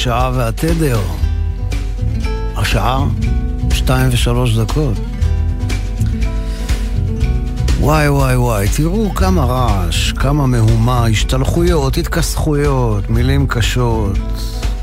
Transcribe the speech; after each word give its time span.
השעה 0.00 0.30
והתדר. 0.34 1.00
השעה, 2.56 3.04
שתיים 3.74 4.08
ושלוש 4.12 4.56
דקות. 4.56 4.94
וואי 7.80 8.08
וואי 8.08 8.36
וואי, 8.36 8.68
תראו 8.76 9.14
כמה 9.14 9.44
רעש, 9.44 10.12
כמה 10.12 10.46
מהומה, 10.46 11.06
השתלחויות, 11.06 11.96
התכסחויות, 11.96 13.10
מילים 13.10 13.46
קשות. 13.46 14.18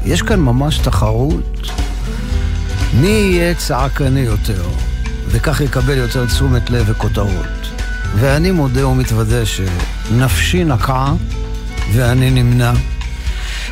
יש 0.06 0.22
כאן 0.22 0.40
ממש 0.40 0.78
תחרות. 0.78 1.72
מי 2.94 3.08
יהיה 3.08 3.56
צעקני 3.56 4.20
יותר, 4.20 4.64
וכך 5.28 5.62
יקבל 5.62 5.98
יותר 5.98 6.26
תשומת 6.26 6.70
לב 6.70 6.86
וכותרות. 6.88 7.72
ואני 8.16 8.52
מודה 8.52 8.88
ומתוודה 8.88 9.42
שנפשי 9.46 10.64
נקעה 10.64 11.14
ואני 11.94 12.32
נמנע. 12.32 12.74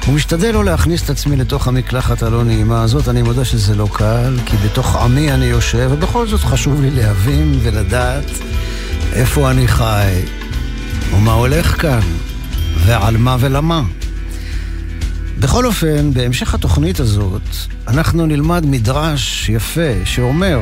ומשתדל 0.07 0.51
לא 0.51 0.65
להכניס 0.65 1.03
את 1.03 1.09
עצמי 1.09 1.35
לתוך 1.35 1.67
המקלחת 1.67 2.23
הלא 2.23 2.43
נעימה 2.43 2.83
הזאת, 2.83 3.09
אני 3.09 3.21
מודה 3.21 3.45
שזה 3.45 3.75
לא 3.75 3.87
קל, 3.93 4.37
כי 4.45 4.57
בתוך 4.57 4.95
עמי 4.95 5.31
אני 5.31 5.45
יושב, 5.45 5.89
ובכל 5.93 6.27
זאת 6.27 6.39
חשוב 6.39 6.81
לי 6.81 6.91
להבין 6.91 7.59
ולדעת 7.63 8.25
איפה 9.13 9.51
אני 9.51 9.67
חי, 9.67 10.21
ומה 11.13 11.33
הולך 11.33 11.81
כאן, 11.81 12.01
ועל 12.85 13.17
מה 13.17 13.37
ולמה. 13.39 13.81
בכל 15.39 15.65
אופן, 15.65 16.13
בהמשך 16.13 16.53
התוכנית 16.53 16.99
הזאת, 16.99 17.41
אנחנו 17.87 18.25
נלמד 18.25 18.65
מדרש 18.65 19.49
יפה 19.49 20.05
שאומר 20.05 20.59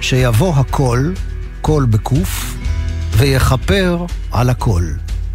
שיבוא 0.00 0.54
הכל, 0.56 1.12
קול 1.60 1.86
בקוף, 1.86 2.54
ויכפר 3.16 4.06
על 4.32 4.50
הכל, 4.50 4.84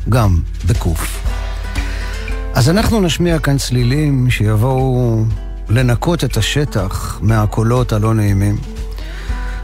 גם 0.09 0.39
בקוף. 0.65 1.22
אז 2.53 2.69
אנחנו 2.69 3.01
נשמיע 3.01 3.39
כאן 3.39 3.57
צלילים 3.57 4.29
שיבואו 4.29 5.23
לנקות 5.69 6.23
את 6.23 6.37
השטח 6.37 7.19
מהקולות 7.21 7.93
הלא 7.93 8.13
נעימים. 8.13 8.57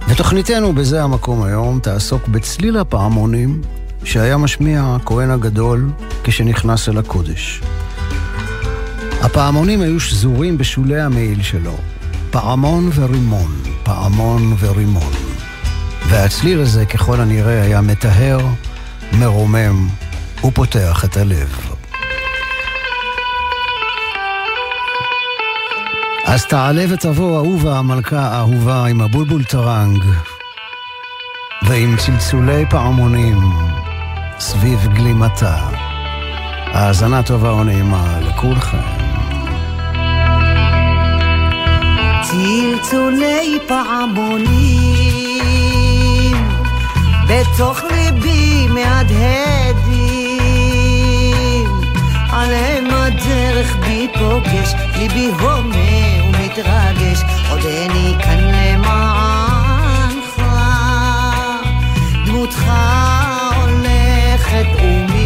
ותוכניתנו 0.08 0.74
בזה 0.74 1.04
המקום 1.04 1.44
היום 1.44 1.80
תעסוק 1.80 2.28
בצליל 2.28 2.78
הפעמונים 2.78 3.62
שהיה 4.04 4.38
משמיע 4.38 4.96
הכהן 4.96 5.32
הגדול 5.32 5.90
כשנכנס 6.24 6.90
אל 6.90 6.98
הקודש. 6.98 7.62
הפעמונים 9.22 9.82
היו 9.82 10.00
שזורים 10.00 10.58
בשולי 10.58 11.02
המעיל 11.02 11.44
שלו, 11.44 11.76
פעמון 12.32 12.90
ורימון, 12.96 13.52
פעמון 13.84 14.56
ורימון. 14.60 15.14
והצליל 16.08 16.60
הזה 16.60 16.86
ככל 16.86 17.22
הנראה 17.22 17.62
היה 17.62 17.82
מטהר, 17.82 18.40
מרומם 19.14 19.88
ופותח 20.44 21.06
את 21.06 21.18
הלב. 21.18 21.69
אז 26.32 26.46
תעלה 26.46 26.86
ותבוא 26.90 27.38
אהובה 27.38 27.78
המלכה 27.78 28.20
האהובה 28.20 28.86
עם 28.86 29.02
הבולבול 29.02 29.44
טרנג 29.44 30.04
ועם 31.68 31.96
צלצולי 31.98 32.66
פעמונים 32.70 33.38
סביב 34.40 34.88
גלימתה. 34.94 35.58
האזנה 36.74 37.24
טובה 37.24 37.54
ונעימה 37.54 38.20
לכולכם. 38.22 38.78
צלצולי 42.22 43.60
פעמונים 43.68 44.76
בתוך 47.28 47.82
ליבי 47.92 48.68
מהדהדים 48.68 50.10
עליהם 52.32 52.86
הדרך 52.92 53.76
בי 53.76 54.08
פוגש, 54.14 54.74
ליבי 54.98 55.28
הומה 55.40 56.09
ומתרגש, 56.60 57.24
עודני 57.50 58.16
כאן 58.24 58.40
למענך, 58.40 60.42
דמותך 62.26 62.72
הולכת 63.56 64.66
ומתרחקת, 64.84 65.19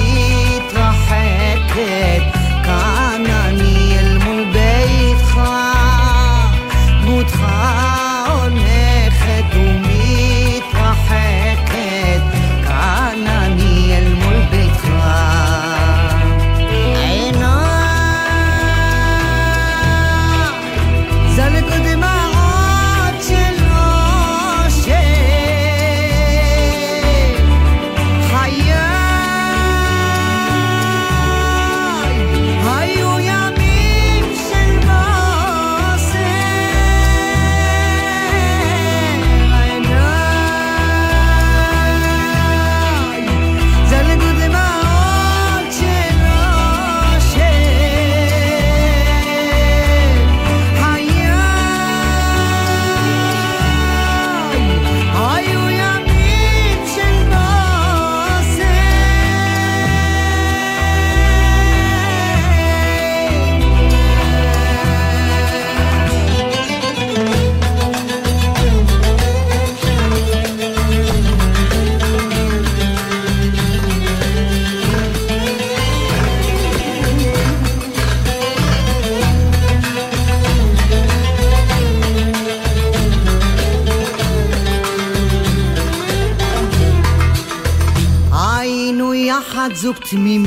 יחד 90.13 90.42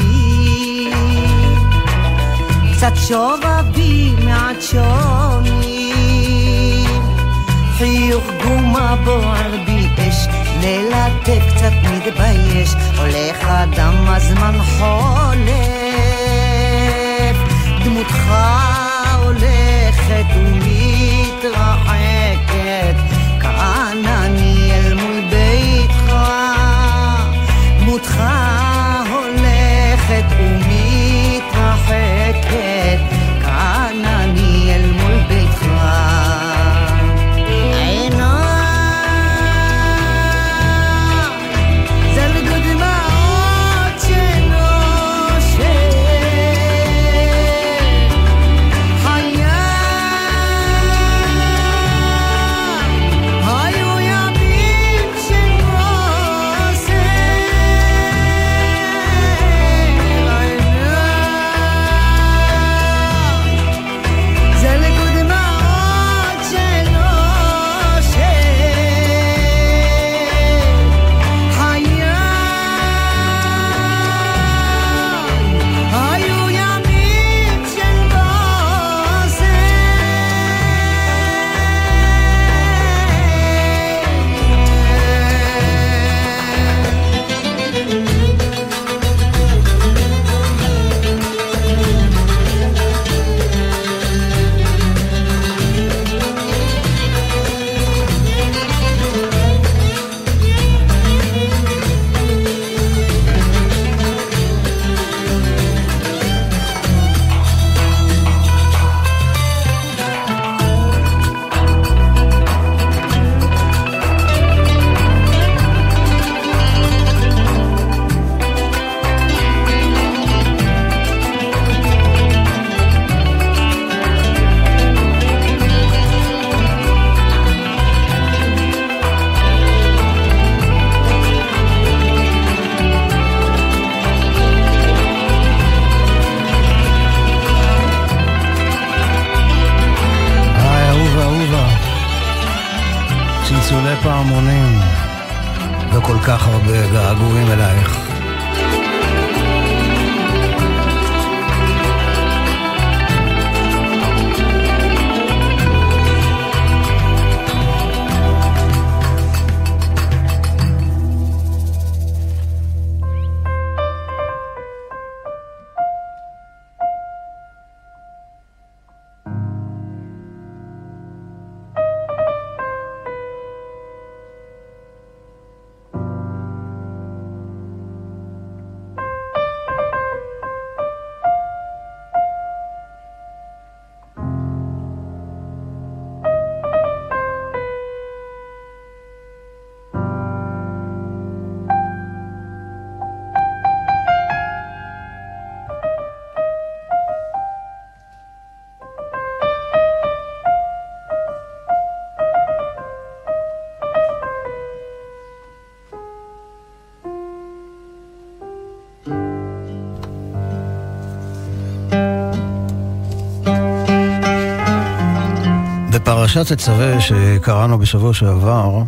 בפרשת 216.26 216.52
תצווה 216.52 217.00
שקראנו 217.00 217.78
בשבוע 217.78 218.14
שעבר, 218.14 218.82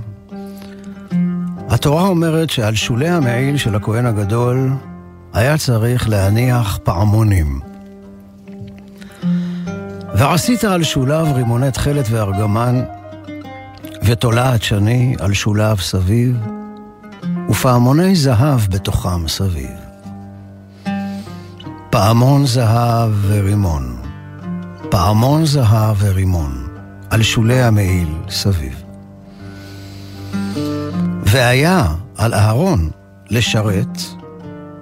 התורה 1.69 2.03
אומרת 2.03 2.51
שעל 2.51 2.75
שולי 2.75 3.09
המעיל 3.09 3.57
של 3.57 3.75
הכהן 3.75 4.07
הגדול 4.07 4.71
היה 5.33 5.59
צריך 5.59 6.09
להניח 6.09 6.79
פעמונים. 6.83 7.61
ועשית 10.15 10.65
על 10.65 10.83
שוליו 10.83 11.27
רימוני 11.35 11.71
תכלת 11.71 12.07
וארגמן, 12.11 12.83
ותולעת 14.05 14.63
שני 14.63 15.17
על 15.21 15.33
שוליו 15.33 15.77
סביב, 15.81 16.37
ופעמוני 17.51 18.17
זהב 18.17 18.61
בתוכם 18.71 19.29
סביב. 19.29 19.77
פעמון 21.91 22.47
זהב 22.47 23.11
ורימון, 23.29 23.97
פעמון 24.91 25.47
זהב 25.47 25.97
ורימון. 25.99 26.58
על 27.11 27.23
שולי 27.23 27.63
המעיל 27.63 28.09
סביב. 28.29 28.83
והיה 31.23 31.87
על 32.17 32.35
אהרון 32.35 32.91
לשרת, 33.31 33.99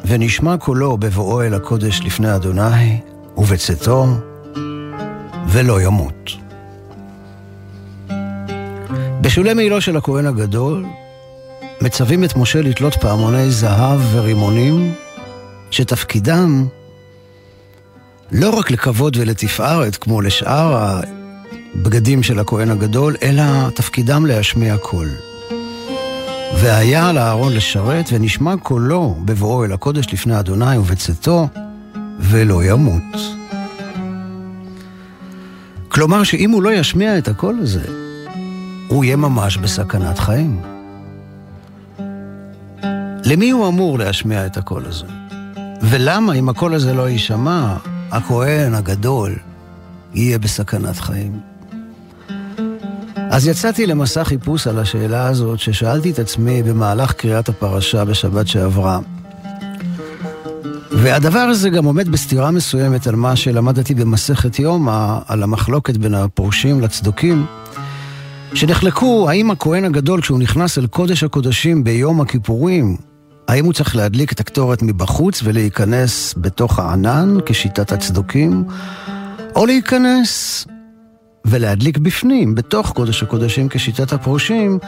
ונשמע 0.04 0.56
קולו 0.56 0.96
בבואו 0.96 1.42
אל 1.42 1.54
הקודש 1.54 2.00
לפני 2.04 2.34
אדוני, 2.34 3.00
ובצאתו, 3.36 4.06
ולא 5.48 5.80
ימות. 5.80 6.30
בשולי 9.20 9.54
מעילו 9.54 9.80
של 9.80 9.96
הכהן 9.96 10.26
הגדול, 10.26 10.84
מצווים 11.80 12.24
את 12.24 12.36
משה 12.36 12.62
לתלות 12.62 12.94
פעמוני 12.94 13.50
זהב 13.50 14.00
ורימונים, 14.12 14.94
שתפקידם 15.70 16.66
לא 18.32 18.50
רק 18.50 18.70
לכבוד 18.70 19.16
ולתפארת, 19.16 19.96
כמו 19.96 20.20
לשאר 20.20 21.00
בגדים 21.74 22.22
של 22.22 22.38
הכהן 22.38 22.70
הגדול, 22.70 23.16
אלא 23.22 23.70
תפקידם 23.74 24.26
להשמיע 24.26 24.76
קול. 24.76 25.08
והיה 26.54 27.08
על 27.08 27.18
אהרון 27.18 27.52
לשרת, 27.52 28.08
ונשמע 28.12 28.54
קולו 28.62 29.16
בבואו 29.24 29.64
אל 29.64 29.72
הקודש 29.72 30.12
לפני 30.12 30.38
אדוני 30.38 30.78
ובצאתו, 30.78 31.48
ולא 32.18 32.64
ימות. 32.64 33.16
כלומר 35.88 36.22
שאם 36.22 36.50
הוא 36.50 36.62
לא 36.62 36.72
ישמיע 36.72 37.18
את 37.18 37.28
הקול 37.28 37.58
הזה, 37.62 37.84
הוא 38.88 39.04
יהיה 39.04 39.16
ממש 39.16 39.56
בסכנת 39.56 40.18
חיים. 40.18 40.60
למי 43.24 43.50
הוא 43.50 43.68
אמור 43.68 43.98
להשמיע 43.98 44.46
את 44.46 44.56
הקול 44.56 44.84
הזה? 44.86 45.06
ולמה 45.82 46.32
אם 46.32 46.48
הקול 46.48 46.74
הזה 46.74 46.94
לא 46.94 47.08
יישמע, 47.08 47.76
הכהן 48.10 48.74
הגדול 48.74 49.34
יהיה 50.14 50.38
בסכנת 50.38 50.96
חיים? 50.96 51.40
אז 53.30 53.46
יצאתי 53.46 53.86
למסע 53.86 54.24
חיפוש 54.24 54.66
על 54.66 54.78
השאלה 54.78 55.26
הזאת, 55.26 55.58
ששאלתי 55.58 56.10
את 56.10 56.18
עצמי 56.18 56.62
במהלך 56.62 57.12
קריאת 57.12 57.48
הפרשה 57.48 58.04
בשבת 58.04 58.48
שעברה. 58.48 58.98
והדבר 60.90 61.38
הזה 61.38 61.70
גם 61.70 61.84
עומד 61.84 62.08
בסתירה 62.08 62.50
מסוימת 62.50 63.06
על 63.06 63.16
מה 63.16 63.36
שלמדתי 63.36 63.94
במסכת 63.94 64.58
יומא, 64.58 65.18
על 65.28 65.42
המחלוקת 65.42 65.96
בין 65.96 66.14
הפורשים 66.14 66.80
לצדוקים, 66.80 67.46
שנחלקו 68.54 69.30
האם 69.30 69.50
הכהן 69.50 69.84
הגדול 69.84 70.20
כשהוא 70.20 70.38
נכנס 70.38 70.78
אל 70.78 70.86
קודש 70.86 71.24
הקודשים 71.24 71.84
ביום 71.84 72.20
הכיפורים, 72.20 72.96
האם 73.48 73.64
הוא 73.64 73.72
צריך 73.72 73.96
להדליק 73.96 74.32
את 74.32 74.40
הקטורת 74.40 74.82
מבחוץ 74.82 75.40
ולהיכנס 75.44 76.34
בתוך 76.36 76.78
הענן 76.78 77.38
כשיטת 77.46 77.92
הצדוקים, 77.92 78.64
או 79.56 79.66
להיכנס 79.66 80.66
ולהדליק 81.46 81.98
בפנים, 81.98 82.54
בתוך 82.54 82.92
קודש 82.92 83.22
הקודשים 83.22 83.68
כשיטת 83.68 84.12
הפרושים, 84.12 84.78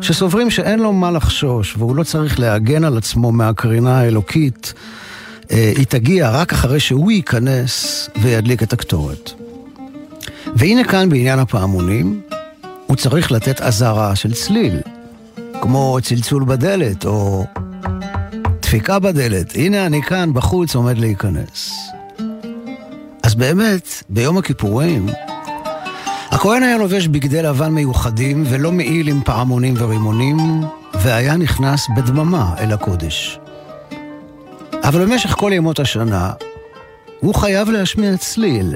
שסוברים 0.00 0.50
שאין 0.50 0.78
לו 0.78 0.92
מה 0.92 1.10
לחשוש 1.10 1.74
והוא 1.78 1.96
לא 1.96 2.02
צריך 2.02 2.40
להגן 2.40 2.84
על 2.84 2.98
עצמו 2.98 3.32
מהקרינה 3.32 4.00
האלוקית, 4.00 4.74
אה, 5.50 5.72
היא 5.76 5.86
תגיע 5.86 6.30
רק 6.30 6.52
אחרי 6.52 6.80
שהוא 6.80 7.10
ייכנס 7.10 8.08
וידליק 8.22 8.62
את 8.62 8.72
הקטורת. 8.72 9.30
והנה 10.56 10.84
כאן 10.84 11.08
בעניין 11.08 11.38
הפעמונים, 11.38 12.20
הוא 12.86 12.96
צריך 12.96 13.32
לתת 13.32 13.60
אזהרה 13.60 14.16
של 14.16 14.32
צליל, 14.32 14.80
כמו 15.60 15.98
צלצול 16.02 16.44
בדלת 16.44 17.06
או 17.06 17.46
דפיקה 18.62 18.98
בדלת. 18.98 19.52
הנה 19.54 19.86
אני 19.86 20.02
כאן 20.02 20.30
בחוץ 20.34 20.74
עומד 20.74 20.98
להיכנס. 20.98 21.72
אז 23.22 23.34
באמת, 23.34 24.02
ביום 24.08 24.38
הכיפורים, 24.38 25.06
הכהן 26.38 26.62
היה 26.62 26.78
לובש 26.78 27.06
בגדי 27.06 27.42
לבן 27.42 27.72
מיוחדים 27.72 28.44
ולא 28.46 28.72
מעיל 28.72 29.08
עם 29.08 29.20
פעמונים 29.24 29.74
ורימונים, 29.78 30.36
והיה 30.94 31.36
נכנס 31.36 31.88
בדממה 31.96 32.54
אל 32.58 32.72
הקודש. 32.72 33.38
אבל 34.82 35.04
במשך 35.04 35.30
כל 35.30 35.50
ימות 35.54 35.80
השנה, 35.80 36.32
הוא 37.20 37.34
חייב 37.34 37.70
להשמיע 37.70 38.16
צליל 38.16 38.74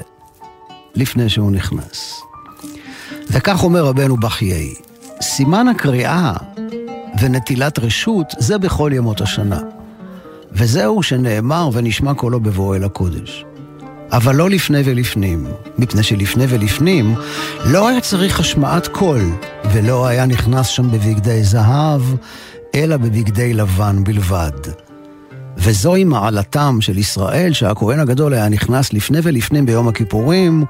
לפני 0.94 1.28
שהוא 1.28 1.50
נכנס. 1.52 2.20
וכך 3.30 3.64
אומר 3.64 3.84
רבנו 3.84 4.16
בחיי, 4.16 4.74
סימן 5.20 5.68
הקריאה 5.68 6.32
ונטילת 7.20 7.78
רשות 7.78 8.34
זה 8.38 8.58
בכל 8.58 8.90
ימות 8.94 9.20
השנה. 9.20 9.60
וזהו 10.52 11.02
שנאמר 11.02 11.70
ונשמע 11.72 12.14
קולו 12.14 12.40
בבואו 12.40 12.74
אל 12.74 12.84
הקודש. 12.84 13.44
אבל 14.12 14.34
לא 14.34 14.50
לפני 14.50 14.82
ולפנים, 14.84 15.46
מפני 15.78 16.02
שלפני 16.02 16.44
ולפנים 16.48 17.14
לא 17.64 17.88
היה 17.88 18.00
צריך 18.00 18.40
השמעת 18.40 18.86
קול, 18.86 19.20
ולא 19.72 20.06
היה 20.06 20.26
נכנס 20.26 20.66
שם 20.66 20.90
בבגדי 20.90 21.44
זהב, 21.44 22.02
אלא 22.74 22.96
בבגדי 22.96 23.54
לבן 23.54 24.04
בלבד. 24.04 24.50
וזוהי 25.56 26.04
מעלתם 26.04 26.80
של 26.80 26.98
ישראל, 26.98 27.52
שהכהן 27.52 28.00
הגדול 28.00 28.34
היה 28.34 28.48
נכנס 28.48 28.92
לפני 28.92 29.18
ולפנים 29.22 29.66
ביום 29.66 29.88
הכיפורים, 29.88 30.64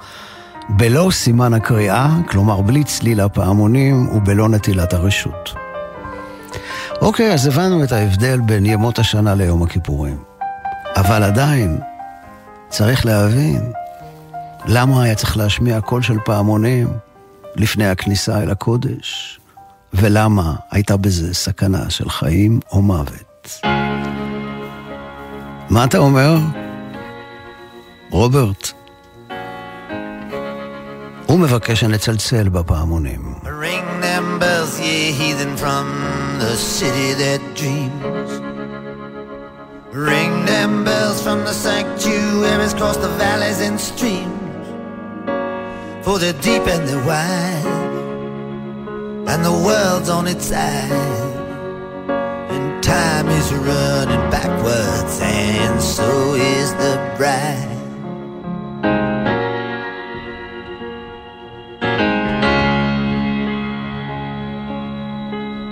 בלא 0.69 1.09
סימן 1.13 1.55
הקריאה, 1.55 2.09
כלומר 2.29 2.61
בלי 2.61 2.85
צליל 2.85 3.21
הפעמונים 3.21 4.09
ובלא 4.09 4.49
נטילת 4.49 4.93
הרשות. 4.93 5.55
אוקיי, 7.01 7.35
אז 7.35 7.47
הבנו 7.47 7.85
את 7.85 7.93
ההבדל 7.93 8.41
בין 8.41 8.67
ימות 8.67 8.99
השנה 8.99 9.35
ליום 9.35 9.63
הכיפורים. 9.63 10.17
אבל 10.97 11.23
עדיין, 11.23 11.79
צריך 12.73 13.07
להבין 13.07 13.73
למה 14.67 15.03
היה 15.03 15.15
צריך 15.15 15.37
להשמיע 15.37 15.81
קול 15.81 16.03
של 16.03 16.19
פעמונים 16.25 16.89
לפני 17.57 17.89
הכניסה 17.89 18.43
אל 18.43 18.51
הקודש, 18.51 19.41
ולמה 19.95 20.55
הייתה 20.71 20.97
בזה 20.97 21.35
סכנה 21.35 21.91
של 21.91 22.11
חיים 22.11 22.61
או 22.71 22.83
מוות. 22.83 23.61
מה 25.71 25.85
אתה 25.85 25.99
אומר? 25.99 26.37
רוברט? 28.11 28.71
הוא 31.27 31.39
מבקש 31.41 31.81
שנצלצל 31.81 32.49
בפעמונים. 32.49 33.35
Ring 33.45 34.03
them 34.03 34.39
bells, 34.41 34.81
ye 34.81 35.13
heathen 35.21 35.57
from 35.57 35.87
the 36.41 36.57
city 36.57 37.11
that 37.23 37.41
dreams. 37.55 38.22
Ring 39.93 40.47
them 40.47 40.85
bells 40.85 41.23
from 41.23 41.41
the 41.41 41.53
sanctuaries 41.53 42.73
across 42.73 42.97
the 42.97 43.09
valleys 43.09 43.61
and 43.61 43.79
streams. 43.79 44.33
For 46.03 46.19
they're 46.19 46.33
deep 46.33 46.67
and 46.67 46.89
they're 46.89 47.05
wide, 47.05 47.67
and 49.29 49.45
the 49.45 49.53
world's 49.53 50.09
on 50.09 50.29
its 50.29 50.47
side. 50.47 50.91
And 52.09 52.83
time 52.83 53.29
is 53.29 53.53
running 53.53 54.31
backwards, 54.31 55.21
and 55.21 55.79
so 55.83 56.37
is 56.37 56.73
the 56.77 56.97
bride. 57.19 57.69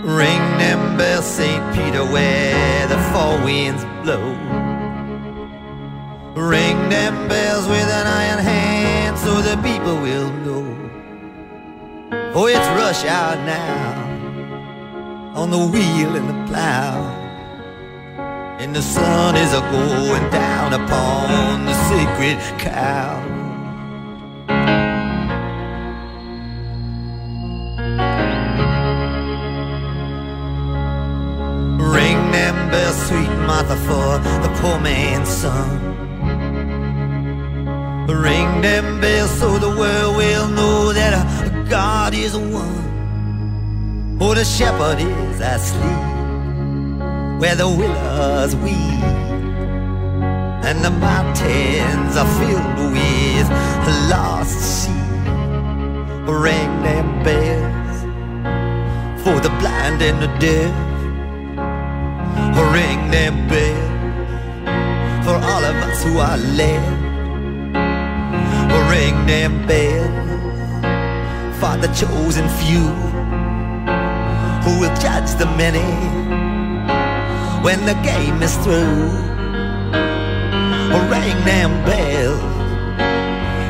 Ring 0.04 0.58
them 0.58 0.98
bells, 0.98 1.24
St. 1.24 1.74
Peter, 1.74 2.04
where 2.04 2.86
the 2.86 2.98
four 3.14 3.42
winds 3.46 3.82
blow. 4.02 4.34
Ring 6.34 6.88
them 6.88 7.28
bells 7.28 7.66
with 7.66 7.88
an 7.88 8.06
iron 8.06 8.38
hand 8.38 9.18
so 9.18 9.40
the 9.40 9.56
people 9.62 9.96
will 10.00 10.30
know. 10.44 10.66
Oh, 12.34 12.46
it's 12.46 12.68
rush 12.80 13.04
hour 13.04 13.36
now 13.44 14.10
on 15.34 15.50
the 15.50 15.58
wheel 15.58 16.16
and 16.16 16.28
the 16.28 16.46
plow. 16.50 17.16
And 18.60 18.74
the 18.74 18.82
sun 18.82 19.36
is 19.36 19.52
a 19.52 19.60
going 19.72 20.30
down 20.30 20.72
upon 20.74 21.64
the 21.66 21.74
sacred 21.88 22.38
cow. 22.58 23.39
Martha, 33.60 33.76
for 33.76 34.18
the 34.42 34.48
poor 34.60 34.80
man's 34.80 35.28
son. 35.28 35.68
Ring 38.06 38.62
them 38.62 39.00
bells 39.02 39.30
so 39.38 39.58
the 39.58 39.68
world 39.68 40.16
will 40.16 40.48
know 40.48 40.94
that 40.94 41.12
a 41.12 41.68
God 41.68 42.14
is 42.14 42.34
one. 42.34 44.18
Oh, 44.18 44.32
the 44.34 44.44
shepherd 44.44 45.00
is 45.00 45.40
asleep 45.40 46.08
where 47.38 47.54
the 47.54 47.68
willows 47.68 48.56
weep, 48.56 49.04
and 50.64 50.82
the 50.82 50.90
mountains 50.90 52.16
are 52.16 52.30
filled 52.38 52.92
with 52.94 53.48
lost 54.10 54.86
sheep. 54.86 54.94
Ring 56.26 56.82
them 56.82 57.22
bells 57.22 57.98
for 59.22 59.38
the 59.38 59.50
blind 59.60 60.00
and 60.00 60.22
the 60.22 60.28
deaf. 60.38 60.89
Ring 62.74 63.10
them 63.10 63.48
bells 63.48 63.90
for 65.24 65.34
all 65.34 65.64
of 65.64 65.76
us 65.88 66.02
who 66.04 66.18
are 66.18 66.38
left. 66.60 67.00
Ring 68.90 69.26
them 69.26 69.66
bells 69.66 70.30
for 71.60 71.76
the 71.76 71.88
chosen 71.94 72.48
few 72.60 72.88
who 74.64 74.72
will 74.80 74.94
judge 74.96 75.30
the 75.38 75.46
many 75.56 75.90
when 77.64 77.84
the 77.86 77.94
game 78.02 78.42
is 78.42 78.54
through. 78.64 79.28
Ring 81.12 81.38
them 81.44 81.70
bells 81.84 82.40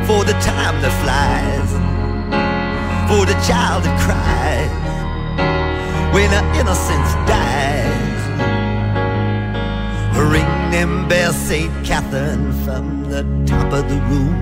for 0.07 0.25
the 0.25 0.37
time 0.41 0.77
that 0.83 0.95
flies, 1.03 1.71
for 3.09 3.27
the 3.27 3.39
child 3.49 3.85
that 3.85 3.97
cries 4.05 4.73
when 6.15 6.29
our 6.35 6.47
innocence 6.61 7.13
dies. 7.29 7.90
Them 10.71 11.09
bells, 11.09 11.37
St. 11.37 11.73
Catherine, 11.85 12.53
from 12.65 13.11
the 13.11 13.23
top 13.47 13.73
of 13.73 13.89
the 13.89 14.01
room. 14.11 14.35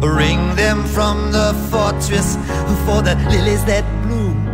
Ring 0.00 0.56
them 0.56 0.84
from 0.84 1.32
the 1.32 1.52
fortress 1.70 2.36
for 2.86 3.02
the 3.02 3.14
lilies 3.30 3.64
that 3.66 3.84
bloom. 4.02 4.46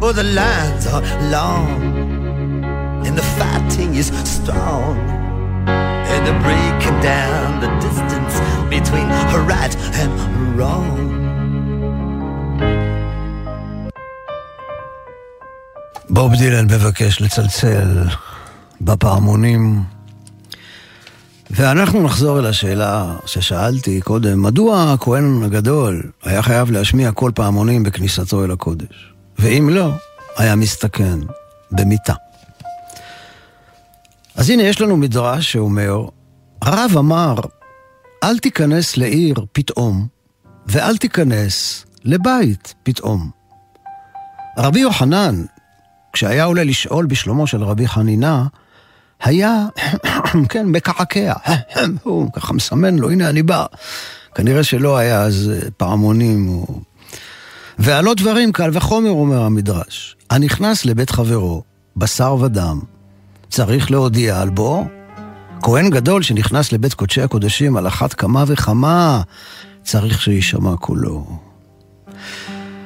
For 0.00 0.12
the 0.12 0.24
lines 0.24 0.86
are 0.86 1.02
long 1.30 2.00
and 3.06 3.16
the 3.16 3.22
fighting 3.38 3.94
is 3.94 4.08
strong. 4.24 4.98
And 5.68 6.26
they're 6.26 6.42
breaking 6.42 7.00
down 7.00 7.60
the 7.60 7.68
distance 7.78 8.34
between 8.68 9.08
right 9.46 9.74
and 9.94 10.58
wrong. 10.58 11.19
בוב 16.12 16.34
דילן 16.34 16.64
מבקש 16.64 17.20
לצלצל 17.20 18.04
בפעמונים. 18.80 19.82
ואנחנו 21.50 22.02
נחזור 22.02 22.38
אל 22.38 22.46
השאלה 22.46 23.16
ששאלתי 23.26 24.00
קודם, 24.00 24.42
מדוע 24.42 24.92
הכהן 24.92 25.42
הגדול 25.42 26.02
היה 26.22 26.42
חייב 26.42 26.70
להשמיע 26.70 27.12
כל 27.12 27.30
פעמונים 27.34 27.82
בכניסתו 27.82 28.44
אל 28.44 28.50
הקודש? 28.50 29.12
ואם 29.38 29.68
לא, 29.72 29.90
היה 30.36 30.56
מסתכן 30.56 31.18
במיתה. 31.70 32.14
אז 34.36 34.50
הנה 34.50 34.62
יש 34.62 34.80
לנו 34.80 34.96
מדרש 34.96 35.52
שאומר, 35.52 36.04
הרב 36.62 36.90
אמר, 36.98 37.34
אל 38.24 38.38
תיכנס 38.38 38.96
לעיר 38.96 39.34
פתאום, 39.52 40.06
ואל 40.66 40.96
תיכנס 40.96 41.84
לבית 42.04 42.74
פתאום. 42.82 43.30
רבי 44.58 44.80
יוחנן, 44.80 45.44
כשהיה 46.12 46.44
עולה 46.44 46.64
לשאול 46.64 47.06
בשלומו 47.06 47.46
של 47.46 47.62
רבי 47.62 47.88
חנינה, 47.88 48.46
היה, 49.22 49.66
כן, 50.50 50.66
מקעקע, 50.66 51.32
הוא 52.02 52.32
ככה 52.32 52.52
מסמן 52.52 52.98
לו, 52.98 53.10
הנה 53.10 53.30
אני 53.30 53.42
בא. 53.42 53.66
כנראה 54.34 54.62
שלא 54.62 54.96
היה 54.96 55.22
אז 55.22 55.52
פעמונים. 55.76 56.48
או... 56.48 56.80
ועלו 57.78 58.14
דברים 58.14 58.52
קל 58.52 58.70
וחומר, 58.72 59.10
אומר 59.10 59.42
המדרש. 59.42 60.16
הנכנס 60.30 60.84
לבית 60.84 61.10
חברו, 61.10 61.62
בשר 61.96 62.36
ודם, 62.40 62.80
צריך 63.50 63.90
להודיע 63.90 64.40
על 64.40 64.50
בוא. 64.50 64.84
כהן 65.62 65.90
גדול 65.90 66.22
שנכנס 66.22 66.72
לבית 66.72 66.94
קודשי 66.94 67.22
הקודשים 67.22 67.76
על 67.76 67.86
אחת 67.86 68.12
כמה 68.12 68.44
וכמה, 68.46 69.22
צריך 69.82 70.22
שיישמע 70.22 70.76
קולו. 70.76 71.26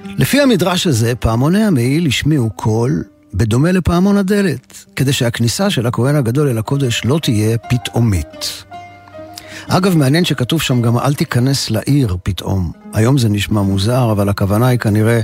לפי 0.05 0.41
המדרש 0.41 0.87
הזה, 0.87 1.15
פעמוני 1.15 1.65
המעיל 1.65 2.07
השמיעו 2.07 2.51
קול 2.51 3.05
בדומה 3.37 3.73
לפעמון 3.73 4.17
הדלת, 4.17 4.85
כדי 4.97 5.13
שהכניסה 5.13 5.71
של 5.71 5.87
הכהן 5.87 6.17
הגדול 6.17 6.49
אל 6.49 6.59
הקודש 6.59 7.03
לא 7.05 7.19
תהיה 7.23 7.59
פתאומית. 7.59 8.65
אגב, 9.69 9.97
מעניין 9.97 10.25
שכתוב 10.25 10.63
שם 10.63 10.83
גם 10.83 10.99
אל 10.99 11.15
תיכנס 11.15 11.71
לעיר 11.71 12.17
פתאום. 12.23 12.73
היום 12.93 13.19
זה 13.19 13.29
נשמע 13.29 13.63
מוזר, 13.63 14.13
אבל 14.13 14.29
הכוונה 14.29 14.67
היא 14.67 14.79
כנראה 14.79 15.21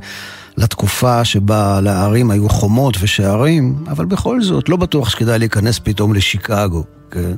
לתקופה 0.56 1.24
שבה 1.24 1.80
לערים 1.80 2.30
היו 2.30 2.48
חומות 2.48 2.96
ושערים, 3.00 3.84
אבל 3.88 4.04
בכל 4.04 4.42
זאת, 4.42 4.68
לא 4.68 4.76
בטוח 4.76 5.08
שכדאי 5.10 5.38
להיכנס 5.38 5.78
פתאום 5.78 6.14
לשיקגו, 6.14 6.84
כן? 7.10 7.34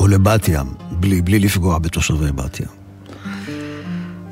או 0.00 0.08
לבת 0.08 0.48
ים, 0.48 0.66
בלי, 0.90 1.22
בלי 1.22 1.38
לפגוע 1.38 1.78
בתושבי 1.78 2.32
בת 2.32 2.60
ים. 2.60 2.68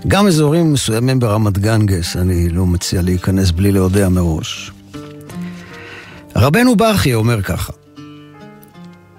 גם 0.09 0.27
אזורים 0.27 0.73
מסוימים 0.73 1.21
ברמת 1.21 1.59
גנגס, 1.59 2.17
אני 2.17 2.49
לא 2.49 2.67
מציע 2.67 3.03
להיכנס 3.03 3.51
בלי 3.51 3.73
להודיע 3.73 4.09
מראש. 4.09 4.73
רבנו 6.37 6.77
ברכי 6.77 7.15
אומר 7.15 7.43
ככה, 7.43 7.73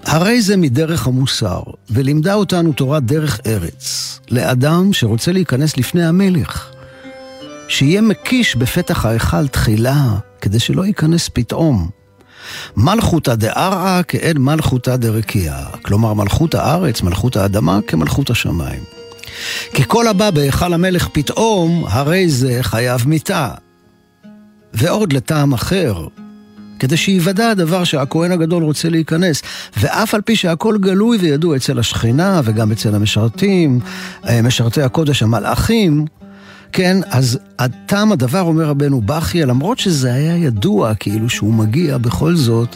הרי 0.05 0.41
זה 0.41 0.57
מדרך 0.57 1.07
המוסר, 1.07 1.61
ולימדה 1.89 2.33
אותנו 2.33 2.73
תורת 2.73 3.03
דרך 3.03 3.39
ארץ, 3.45 4.19
לאדם 4.31 4.93
שרוצה 4.93 5.31
להיכנס 5.31 5.77
לפני 5.77 6.05
המלך, 6.05 6.71
שיהיה 7.67 8.01
מקיש 8.01 8.55
בפתח 8.55 9.05
ההיכל 9.05 9.47
תחילה, 9.47 10.05
כדי 10.41 10.59
שלא 10.59 10.85
ייכנס 10.85 11.29
פתאום. 11.33 11.89
מלכותא 12.77 13.35
דארעא 13.35 14.01
כאין 14.07 14.37
מלכותא 14.37 14.95
דרקיע, 14.95 15.55
כלומר 15.81 16.13
מלכות 16.13 16.55
הארץ, 16.55 17.01
מלכות 17.01 17.35
האדמה, 17.35 17.79
כמלכות 17.87 18.29
השמיים. 18.29 18.83
כי 19.73 19.83
כל 19.87 20.07
הבא 20.07 20.31
בהיכל 20.31 20.73
המלך 20.73 21.07
פתאום, 21.13 21.85
הרי 21.87 22.29
זה 22.29 22.57
חייב 22.61 23.07
מיתה. 23.07 23.51
ועוד 24.73 25.13
לטעם 25.13 25.53
אחר, 25.53 26.07
כדי 26.79 26.97
שיוודע 26.97 27.49
הדבר 27.49 27.83
שהכהן 27.83 28.31
הגדול 28.31 28.63
רוצה 28.63 28.89
להיכנס. 28.89 29.41
ואף 29.77 30.13
על 30.13 30.21
פי 30.21 30.35
שהכל 30.35 30.77
גלוי 30.77 31.17
וידוע 31.17 31.55
אצל 31.55 31.79
השכינה 31.79 32.41
וגם 32.43 32.71
אצל 32.71 32.95
המשרתים, 32.95 33.79
משרתי 34.43 34.81
הקודש 34.81 35.23
המלאכים, 35.23 36.05
כן, 36.71 36.97
אז 37.09 37.39
עד 37.57 37.71
תם 37.85 38.11
הדבר 38.11 38.41
אומר 38.41 38.65
רבנו 38.65 39.01
בכיה, 39.01 39.45
למרות 39.45 39.79
שזה 39.79 40.13
היה 40.13 40.37
ידוע 40.37 40.95
כאילו 40.95 41.29
שהוא 41.29 41.53
מגיע 41.53 41.97
בכל 41.97 42.35
זאת, 42.35 42.75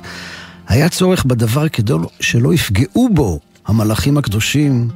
היה 0.68 0.89
צורך 0.89 1.25
בדבר 1.25 1.70
כדי 1.70 1.94
שלא 2.20 2.53
יפגעו 2.53 3.10
בו 3.13 3.39
המלאכים 3.68 4.18
הקדושים, 4.18 4.89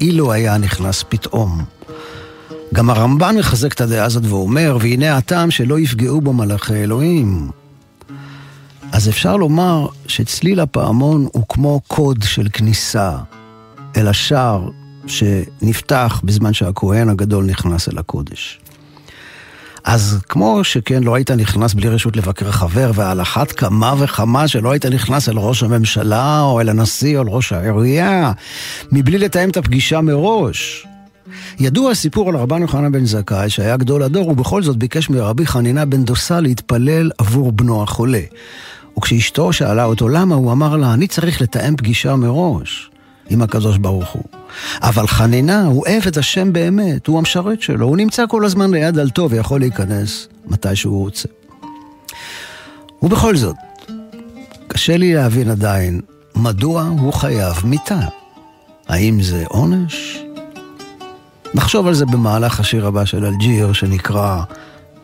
אילו 0.00 0.32
היה 0.32 0.58
נכנס 0.58 1.04
פתאום. 1.08 1.64
גם 2.74 2.90
הרמב"ן 2.90 3.36
מחזק 3.38 3.72
את 3.72 3.80
הדעה 3.80 4.04
הזאת 4.04 4.22
ואומר, 4.26 4.76
והנה 4.80 5.16
הטעם 5.16 5.50
שלא 5.50 5.78
יפגעו 5.78 6.20
בו 6.20 6.32
מלאכי 6.32 6.74
אלוהים. 6.74 7.50
אז 8.94 9.08
אפשר 9.08 9.36
לומר 9.36 9.86
שצליל 10.06 10.60
הפעמון 10.60 11.28
הוא 11.32 11.44
כמו 11.48 11.80
קוד 11.86 12.22
של 12.22 12.48
כניסה 12.52 13.16
אל 13.96 14.08
השער 14.08 14.68
שנפתח 15.06 16.20
בזמן 16.24 16.52
שהכהן 16.52 17.08
הגדול 17.08 17.44
נכנס 17.44 17.88
אל 17.88 17.98
הקודש. 17.98 18.60
אז 19.84 20.18
כמו 20.28 20.64
שכן, 20.64 21.02
לא 21.02 21.14
היית 21.14 21.30
נכנס 21.30 21.74
בלי 21.74 21.88
רשות 21.88 22.16
לבקר 22.16 22.50
חבר, 22.50 22.90
ועל 22.94 23.22
אחת 23.22 23.52
כמה 23.52 23.94
וכמה 23.98 24.48
שלא 24.48 24.70
היית 24.70 24.86
נכנס 24.86 25.28
אל 25.28 25.38
ראש 25.38 25.62
הממשלה, 25.62 26.40
או 26.40 26.60
אל 26.60 26.68
הנשיא, 26.68 27.16
או 27.16 27.22
אל 27.22 27.28
ראש 27.28 27.52
העירייה, 27.52 28.32
מבלי 28.92 29.18
לתאם 29.18 29.50
את 29.50 29.56
הפגישה 29.56 30.00
מראש. 30.00 30.86
ידוע 31.58 31.90
הסיפור 31.90 32.28
על 32.28 32.36
רבן 32.36 32.62
יוחנן 32.62 32.92
בן 32.92 33.04
זכאי, 33.04 33.50
שהיה 33.50 33.76
גדול 33.76 34.02
הדור, 34.02 34.28
ובכל 34.28 34.62
זאת 34.62 34.76
ביקש 34.76 35.10
מרבי 35.10 35.46
חנינה 35.46 35.84
בן 35.84 36.04
דוסה 36.04 36.40
להתפלל 36.40 37.10
עבור 37.18 37.52
בנו 37.52 37.82
החולה. 37.82 38.22
וכשאשתו 38.98 39.52
שאלה 39.52 39.84
אותו 39.84 40.08
למה, 40.08 40.34
הוא 40.34 40.52
אמר 40.52 40.76
לה, 40.76 40.94
אני 40.94 41.06
צריך 41.06 41.40
לתאם 41.40 41.76
פגישה 41.76 42.16
מראש 42.16 42.90
עם 43.30 43.42
הקדוש 43.42 43.78
ברוך 43.78 44.10
הוא. 44.10 44.24
אבל 44.82 45.06
חנינה 45.06 45.64
הוא 45.66 45.86
עבד 45.86 46.18
השם 46.18 46.52
באמת, 46.52 47.06
הוא 47.06 47.18
המשרת 47.18 47.62
שלו, 47.62 47.86
הוא 47.86 47.96
נמצא 47.96 48.24
כל 48.28 48.44
הזמן 48.44 48.70
ליד 48.70 48.94
דלתו 48.94 49.30
ויכול 49.30 49.60
להיכנס 49.60 50.28
מתי 50.46 50.76
שהוא 50.76 50.98
רוצה. 50.98 51.28
ובכל 53.02 53.36
זאת, 53.36 53.56
קשה 54.68 54.96
לי 54.96 55.14
להבין 55.14 55.50
עדיין 55.50 56.00
מדוע 56.36 56.82
הוא 56.82 57.12
חייב 57.12 57.54
מיתה. 57.64 58.00
האם 58.88 59.22
זה 59.22 59.44
עונש? 59.48 60.18
נחשוב 61.54 61.86
על 61.86 61.94
זה 61.94 62.06
במהלך 62.06 62.60
השיר 62.60 62.86
הבא 62.86 63.04
של 63.04 63.24
אלג'יר 63.24 63.72
שנקרא 63.72 64.42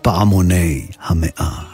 פעמוני 0.03 0.87
המאה. 1.03 1.70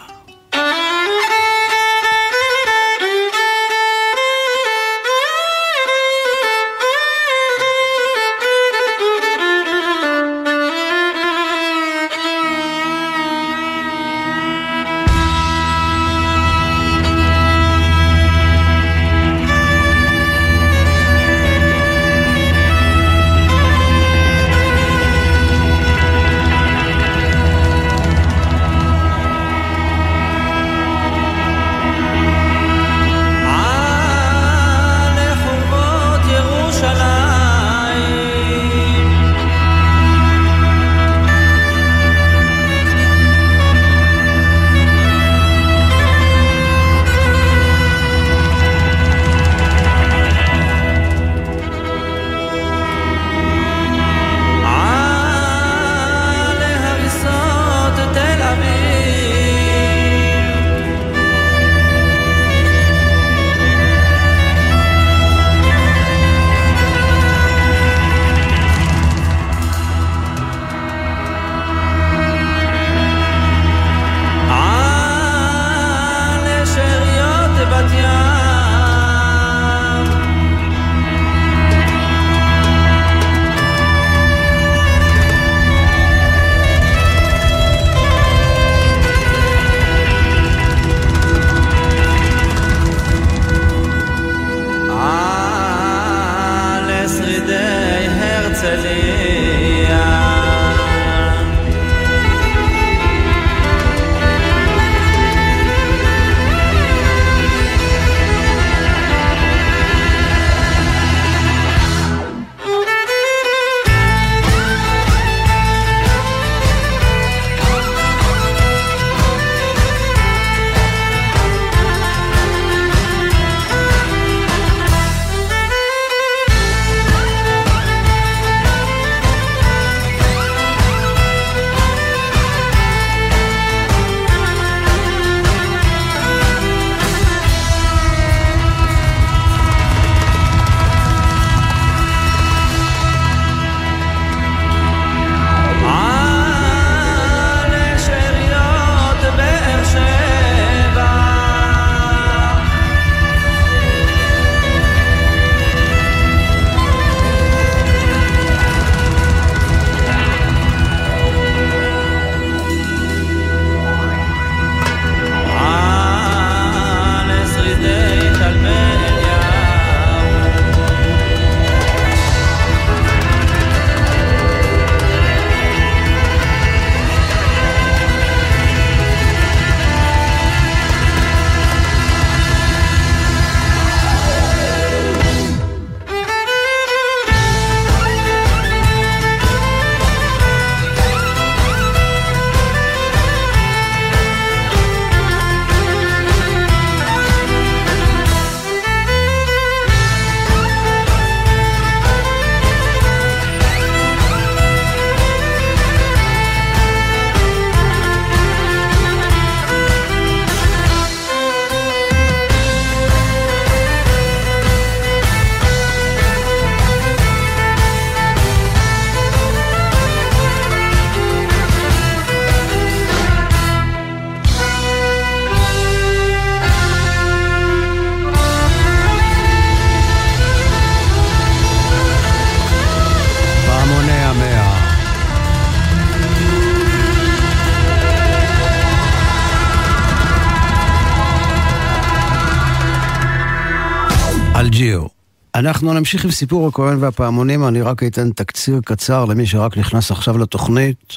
אנחנו 245.58 245.94
נמשיך 245.94 246.24
עם 246.24 246.30
סיפור 246.30 246.68
הכהן 246.68 246.98
והפעמונים, 247.00 247.68
אני 247.68 247.82
רק 247.82 248.02
אתן 248.02 248.30
תקציר 248.30 248.80
קצר 248.84 249.24
למי 249.24 249.46
שרק 249.46 249.78
נכנס 249.78 250.10
עכשיו 250.10 250.38
לתוכנית. 250.38 251.16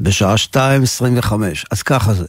בשעה 0.00 0.34
2.25. 0.52 1.32
אז 1.70 1.82
ככה 1.82 2.14
זה. 2.14 2.24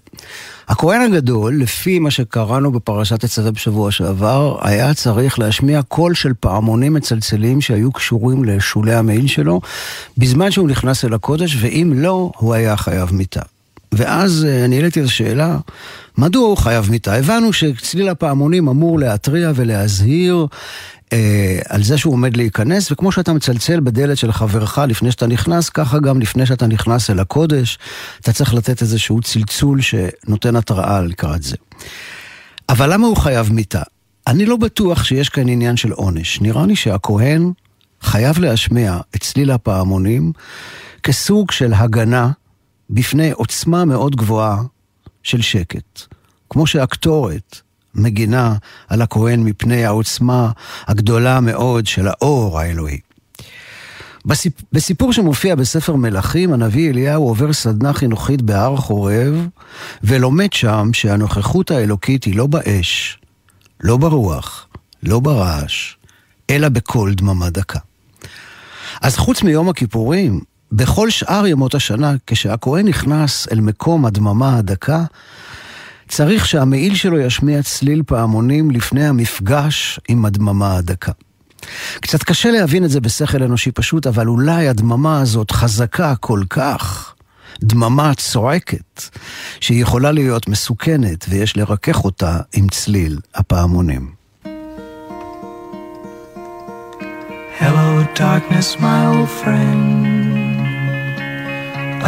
הכהן 0.68 1.02
הגדול, 1.02 1.62
לפי 1.62 2.00
מה 2.00 2.12
שקראנו 2.12 2.72
בפרשת 2.72 3.20
תצווה 3.20 3.52
בשבוע 3.52 3.92
שעבר, 3.92 4.58
היה 4.62 4.94
צריך 4.94 5.40
להשמיע 5.40 5.82
קול 5.82 6.14
של 6.14 6.34
פעמונים 6.40 6.94
מצלצלים 6.94 7.62
שהיו 7.62 7.92
קשורים 7.92 8.44
לשולי 8.44 8.94
המעיל 8.94 9.28
שלו, 9.28 9.62
בזמן 10.18 10.52
שהוא 10.52 10.68
נכנס 10.68 11.06
אל 11.06 11.14
הקודש, 11.14 11.58
ואם 11.60 11.94
לא, 11.96 12.32
הוא 12.38 12.54
היה 12.54 12.78
חייב 12.78 13.14
מיתה. 13.14 13.42
ואז 13.92 14.46
אה, 14.50 14.66
אני 14.66 14.76
העליתי 14.76 15.00
את 15.00 15.06
השאלה, 15.06 15.58
מדוע 16.18 16.48
הוא 16.48 16.58
חייב 16.58 16.90
מיתה? 16.90 17.16
הבנו 17.16 17.54
שצליל 17.54 18.10
הפעמונים 18.10 18.68
אמור 18.68 19.00
להתריע 19.00 19.52
ולהזהיר 19.56 20.48
אה, 21.13 21.60
על 21.69 21.84
זה 21.84 21.97
שהוא 21.97 22.13
עומד 22.13 22.38
להיכנס, 22.38 22.91
וכמו 22.91 23.12
שאתה 23.12 23.34
מצלצל 23.34 23.80
בדלת 23.80 24.17
של 24.17 24.32
חברך 24.32 24.78
לפני 24.88 25.12
שאתה 25.12 25.28
נכנס, 25.28 25.69
ככה 25.69 25.99
גם 25.99 26.21
לפני 26.21 26.45
שאתה 26.45 26.67
נכנס 26.67 27.10
אל 27.10 27.19
הקודש, 27.19 27.80
אתה 28.21 28.34
צריך 28.34 28.54
לתת 28.54 28.82
איזשהו 28.82 29.21
צלצול 29.21 29.82
שנותן 29.82 30.56
התראה 30.56 31.02
לקראת 31.02 31.43
זה. 31.43 31.56
אבל 32.69 32.93
למה 32.93 33.08
הוא 33.08 33.17
חייב 33.17 33.52
מיתה? 33.52 33.82
אני 34.28 34.45
לא 34.45 34.58
בטוח 34.58 35.04
שיש 35.04 35.30
כאן 35.30 35.49
עניין 35.49 35.78
של 35.78 35.91
עונש. 35.91 36.41
נראה 36.41 36.65
לי 36.65 36.76
שהכהן 36.76 37.52
חייב 38.02 38.39
להשמיע 38.39 38.99
את 39.15 39.23
צליל 39.23 39.52
הפעמונים 39.52 40.32
כסוג 41.04 41.52
של 41.52 41.73
הגנה 41.73 42.32
בפני 42.89 43.32
עוצמה 43.32 43.86
מאוד 43.86 44.15
גבוהה 44.15 44.62
של 45.23 45.41
שקט. 45.41 46.02
כמו 46.49 46.67
שהקטורת 46.67 47.62
מגינה 47.96 48.56
על 48.90 49.02
הכהן 49.02 49.40
מפני 49.40 49.86
העוצמה 49.86 50.52
הגדולה 50.88 51.40
מאוד 51.40 51.88
של 51.88 52.08
האור 52.08 52.60
האלוהי. 52.60 53.00
בסיפ... 54.26 54.54
בסיפור 54.72 55.14
שמופיע 55.14 55.56
בספר 55.56 55.96
מלכים, 55.96 56.54
הנביא 56.54 56.90
אליהו 56.90 57.28
עובר 57.28 57.54
סדנה 57.54 57.94
חינוכית 57.94 58.42
בהר 58.42 58.78
חורב, 58.78 59.48
ולומד 60.04 60.54
שם 60.54 60.90
שהנוכחות 60.94 61.72
האלוקית 61.72 62.24
היא 62.24 62.36
לא 62.36 62.48
באש, 62.48 63.20
לא 63.82 63.98
ברוח, 63.98 64.68
לא 65.04 65.20
ברעש, 65.20 65.96
אלא 66.50 66.70
בקול 66.70 67.14
דממה 67.14 67.50
דקה. 67.50 67.80
אז 69.02 69.18
חוץ 69.18 69.44
מיום 69.44 69.70
הכיפורים, 69.70 70.42
בכל 70.72 71.10
שאר 71.10 71.48
ימות 71.48 71.76
השנה, 71.76 72.14
כשהכהן 72.28 72.88
נכנס 72.88 73.48
אל 73.52 73.62
מקום 73.62 74.06
הדממה 74.06 74.58
הדקה, 74.58 75.04
צריך 76.15 76.45
שהמעיל 76.45 76.95
שלו 76.95 77.19
ישמיע 77.19 77.63
צליל 77.63 78.04
פעמונים 78.06 78.71
לפני 78.71 79.06
המפגש 79.08 79.99
עם 80.08 80.26
הדממה 80.26 80.78
הדקה. 80.78 81.12
קצת 82.02 82.23
קשה 82.23 82.52
להבין 82.52 82.86
את 82.86 82.89
זה 82.89 83.02
בשכל 83.02 83.43
אנושי 83.43 83.71
פשוט, 83.71 84.08
אבל 84.08 84.28
אולי 84.28 84.67
הדממה 84.67 85.21
הזאת 85.21 85.52
חזקה 85.52 86.15
כל 86.15 86.41
כך, 86.49 87.13
דממה 87.60 88.13
צועקת, 88.13 89.10
שהיא 89.60 89.82
יכולה 89.82 90.12
להיות 90.12 90.47
מסוכנת 90.47 91.26
ויש 91.30 91.58
לרכך 91.58 92.04
אותה 92.04 92.38
עם 92.54 92.67
צליל 92.69 93.19
הפעמונים. 93.36 94.12
Hello, 97.60 97.89
darkness, 98.15 98.67
my 98.80 98.99
old 99.13 99.32
friend. 99.41 99.86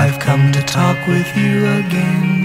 I've 0.02 0.20
come 0.28 0.46
to 0.58 0.62
talk 0.78 1.00
with 1.08 1.30
you 1.42 1.54
again. 1.82 2.45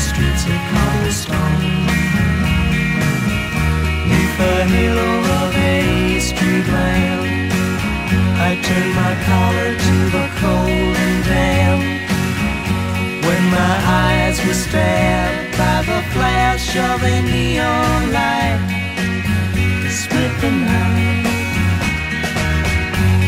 Streets 0.00 0.44
of 0.46 0.60
cobblestone. 0.72 1.60
Neath 4.08 4.34
the 4.40 4.56
halo 4.72 5.10
of 5.42 5.52
a 5.54 6.18
street 6.20 6.66
lamp, 6.76 7.52
I 8.48 8.50
turned 8.66 8.94
my 9.02 9.12
collar 9.28 9.70
to 9.86 9.96
the 10.16 10.26
cold 10.40 10.94
and 11.06 11.18
damp. 11.28 11.82
When 13.26 13.42
my 13.58 13.74
eyes 14.04 14.36
were 14.46 14.58
stabbed 14.66 15.58
by 15.58 15.78
the 15.90 16.00
flash 16.14 16.66
of 16.76 17.02
a 17.02 17.16
neon 17.30 18.02
light, 18.16 18.60
split 20.00 20.32
the 20.40 20.50
night 20.50 21.26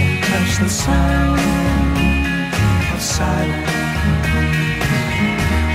and 0.01 0.25
touched 0.25 0.59
the 0.61 0.71
sound 0.71 1.39
of 2.95 3.01
silence. 3.01 3.73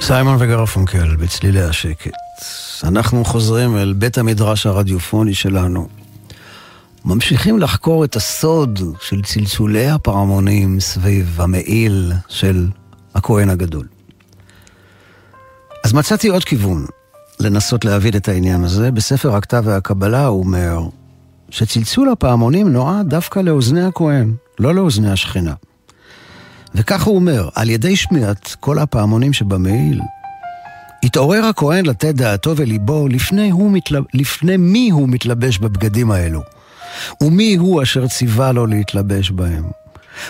סיימון 0.00 0.36
וגרפונקל 0.38 1.16
בצלילי 1.16 1.62
השקט. 1.62 2.12
אנחנו 2.84 3.24
חוזרים 3.24 3.76
אל 3.76 3.92
בית 3.92 4.18
המדרש 4.18 4.66
הרדיופוני 4.66 5.34
שלנו. 5.34 5.88
ממשיכים 7.04 7.58
לחקור 7.58 8.04
את 8.04 8.16
הסוד 8.16 8.80
של 9.00 9.22
צלצולי 9.22 9.88
הפרמונים 9.88 10.80
סביב 10.80 11.40
המעיל 11.40 12.12
של 12.28 12.68
הכהן 13.14 13.50
הגדול. 13.50 13.86
אז 15.84 15.92
מצאתי 15.92 16.28
עוד 16.28 16.44
כיוון 16.44 16.86
לנסות 17.40 17.84
להבין 17.84 18.16
את 18.16 18.28
העניין 18.28 18.64
הזה. 18.64 18.90
בספר 18.90 19.34
הכתב 19.34 19.62
והקבלה 19.66 20.26
הוא 20.26 20.44
אומר 20.44 20.80
שצלצול 21.50 22.08
הפעמונים 22.08 22.72
נועד 22.72 23.08
דווקא 23.08 23.40
לאוזני 23.40 23.84
הכהן, 23.84 24.34
לא 24.58 24.74
לאוזני 24.74 25.10
השכינה. 25.10 25.54
וכך 26.74 27.02
הוא 27.02 27.16
אומר, 27.16 27.48
על 27.54 27.70
ידי 27.70 27.96
שמיעת 27.96 28.56
כל 28.60 28.78
הפעמונים 28.78 29.32
שבמעיל, 29.32 30.00
התעורר 31.02 31.44
הכהן 31.44 31.86
לתת 31.86 32.14
דעתו 32.14 32.56
וליבו 32.56 33.08
לפני, 33.08 33.52
מתלב... 33.52 34.04
לפני 34.14 34.56
מי 34.56 34.90
הוא 34.90 35.08
מתלבש 35.08 35.58
בבגדים 35.58 36.10
האלו, 36.10 36.40
ומי 37.22 37.54
הוא 37.54 37.82
אשר 37.82 38.06
ציווה 38.08 38.52
לו 38.52 38.66
להתלבש 38.66 39.30
בהם, 39.30 39.64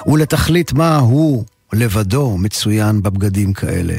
ולתכלית 0.06 0.72
מה 0.72 0.98
הוא 0.98 1.44
לבדו 1.72 2.38
מצוין 2.38 3.02
בבגדים 3.02 3.52
כאלה. 3.52 3.94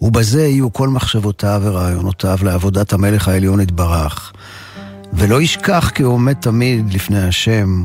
ובזה 0.00 0.46
יהיו 0.46 0.72
כל 0.72 0.88
מחשבותיו 0.88 1.62
ורעיונותיו 1.64 2.38
לעבודת 2.42 2.92
המלך 2.92 3.28
העליון 3.28 3.60
יתברך. 3.60 4.32
ולא 5.14 5.42
ישכח 5.42 5.90
כי 5.94 6.02
הוא 6.02 6.14
עומד 6.14 6.32
תמיד 6.32 6.94
לפני 6.94 7.22
השם, 7.22 7.82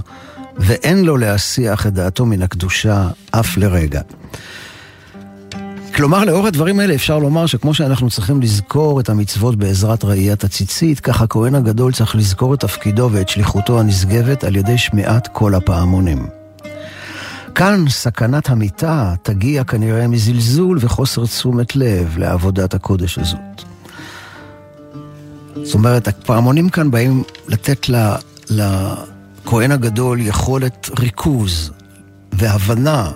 ואין 0.57 1.05
לו 1.05 1.17
להסיח 1.17 1.87
את 1.87 1.93
דעתו 1.93 2.25
מן 2.25 2.41
הקדושה 2.41 3.07
אף 3.31 3.57
לרגע. 3.57 4.01
כלומר, 5.95 6.25
לאור 6.25 6.47
הדברים 6.47 6.79
האלה 6.79 6.95
אפשר 6.95 7.19
לומר 7.19 7.45
שכמו 7.45 7.73
שאנחנו 7.73 8.09
צריכים 8.09 8.41
לזכור 8.41 8.99
את 8.99 9.09
המצוות 9.09 9.55
בעזרת 9.55 10.03
ראיית 10.03 10.43
הציצית, 10.43 10.99
כך 10.99 11.21
הכהן 11.21 11.55
הגדול 11.55 11.93
צריך 11.93 12.15
לזכור 12.15 12.53
את 12.53 12.59
תפקידו 12.59 13.09
ואת 13.11 13.29
שליחותו 13.29 13.79
הנשגבת 13.79 14.43
על 14.43 14.55
ידי 14.55 14.77
שמיעת 14.77 15.27
כל 15.27 15.55
הפעמונים. 15.55 16.27
כאן 17.55 17.85
סכנת 17.89 18.49
המיטה 18.49 19.13
תגיע 19.23 19.63
כנראה 19.63 20.07
מזלזול 20.07 20.77
וחוסר 20.81 21.25
תשומת 21.25 21.75
לב 21.75 22.17
לעבודת 22.17 22.73
הקודש 22.73 23.17
הזאת. 23.17 23.68
זאת 25.63 25.73
אומרת, 25.73 26.07
הפעמונים 26.07 26.69
כאן 26.69 26.91
באים 26.91 27.23
לתת 27.47 27.89
לכהן 28.49 29.71
הגדול 29.71 30.21
יכולת 30.21 30.89
ריכוז 30.99 31.71
והבנה, 32.31 33.11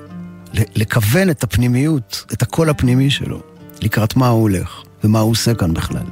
לכוון 0.53 1.29
את 1.29 1.43
הפנימיות, 1.43 2.25
את 2.33 2.41
הקול 2.41 2.69
הפנימי 2.69 3.09
שלו, 3.09 3.39
לקראת 3.81 4.15
מה 4.15 4.27
הוא 4.27 4.41
הולך 4.41 4.81
ומה 5.03 5.19
הוא 5.19 5.31
עושה 5.31 5.53
כאן 5.53 5.73
בכלל. 5.73 6.05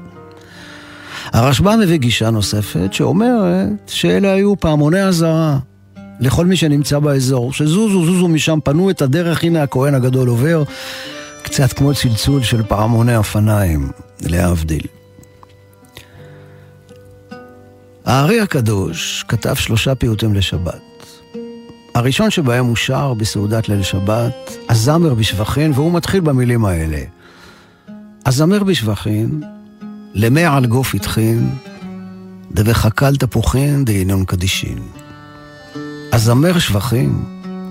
הרשב"א 1.34 1.76
מביא 1.76 1.98
גישה 1.98 2.30
נוספת 2.30 2.94
שאומרת 2.94 3.70
שאלה 3.88 4.34
היו 4.34 4.60
פעמוני 4.60 5.04
אזהרה 5.04 5.60
לכל 6.20 6.46
מי 6.46 6.56
שנמצא 6.56 7.00
באזור, 7.00 7.54
שזוזו, 7.54 8.06
זוזו 8.06 8.28
משם, 8.28 8.60
פנו 8.63 8.89
את 8.89 9.02
הדרך, 9.02 9.44
הנה 9.44 9.63
הכהן 9.63 9.96
הגדול 9.96 10.28
עובר, 10.28 10.63
קצת 11.44 11.74
כמו 11.74 11.94
צלצול 11.94 12.44
של 12.44 12.63
פעמוני 12.63 13.15
אופניים, 13.17 13.91
להבדיל. 14.22 15.01
הארי 18.12 18.39
הקדוש 18.41 19.26
כתב 19.28 19.54
שלושה 19.56 19.95
פיוטים 19.95 20.34
לשבת. 20.34 21.06
הראשון 21.95 22.30
שבהם 22.30 22.65
הוא 22.65 22.76
שר 22.76 23.13
בסעודת 23.13 23.69
ליל 23.69 23.84
שבת, 23.84 24.52
הזמר 24.69 25.13
בשבחין, 25.13 25.71
והוא 25.71 25.93
מתחיל 25.93 26.19
במילים 26.19 26.65
האלה. 26.65 27.02
הזמר 28.26 28.63
בשבחין, 28.63 29.43
למי 30.13 30.45
על 30.45 30.65
גוף 30.65 30.93
איתכין, 30.93 31.56
דבחקל 32.52 33.15
תפוחין 33.15 33.86
דהינון 33.86 34.26
קדישין. 34.26 34.80
הזמר 36.13 36.60
שבחים, 36.60 37.26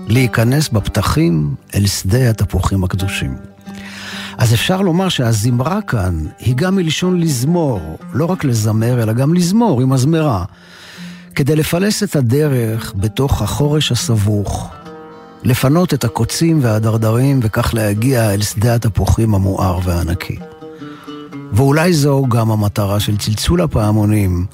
להיכנס 0.07 0.69
בפתחים 0.69 1.55
אל 1.75 1.87
שדה 1.87 2.29
התפוחים 2.29 2.83
הקדושים. 2.83 3.50
אז 4.41 4.53
אפשר 4.53 4.81
לומר 4.81 5.09
שהזמרה 5.09 5.81
כאן 5.81 6.25
היא 6.39 6.55
גם 6.55 6.75
מלשון 6.75 7.19
לזמור, 7.19 7.97
לא 8.13 8.25
רק 8.25 8.43
לזמר, 8.43 9.03
אלא 9.03 9.13
גם 9.13 9.33
לזמור 9.33 9.81
עם 9.81 9.93
הזמרה, 9.93 10.45
כדי 11.35 11.55
לפלס 11.55 12.03
את 12.03 12.15
הדרך 12.15 12.93
בתוך 12.95 13.41
החורש 13.41 13.91
הסבוך, 13.91 14.69
לפנות 15.43 15.93
את 15.93 16.03
הקוצים 16.03 16.59
והדרדרים 16.61 17.39
וכך 17.43 17.73
להגיע 17.73 18.33
אל 18.33 18.41
שדה 18.41 18.75
התפוחים 18.75 19.35
המואר 19.35 19.79
והענקי. 19.83 20.37
ואולי 21.51 21.93
זו 21.93 22.25
גם 22.29 22.51
המטרה 22.51 22.99
של 22.99 23.17
צלצול 23.17 23.61
הפעמונים 23.61 24.45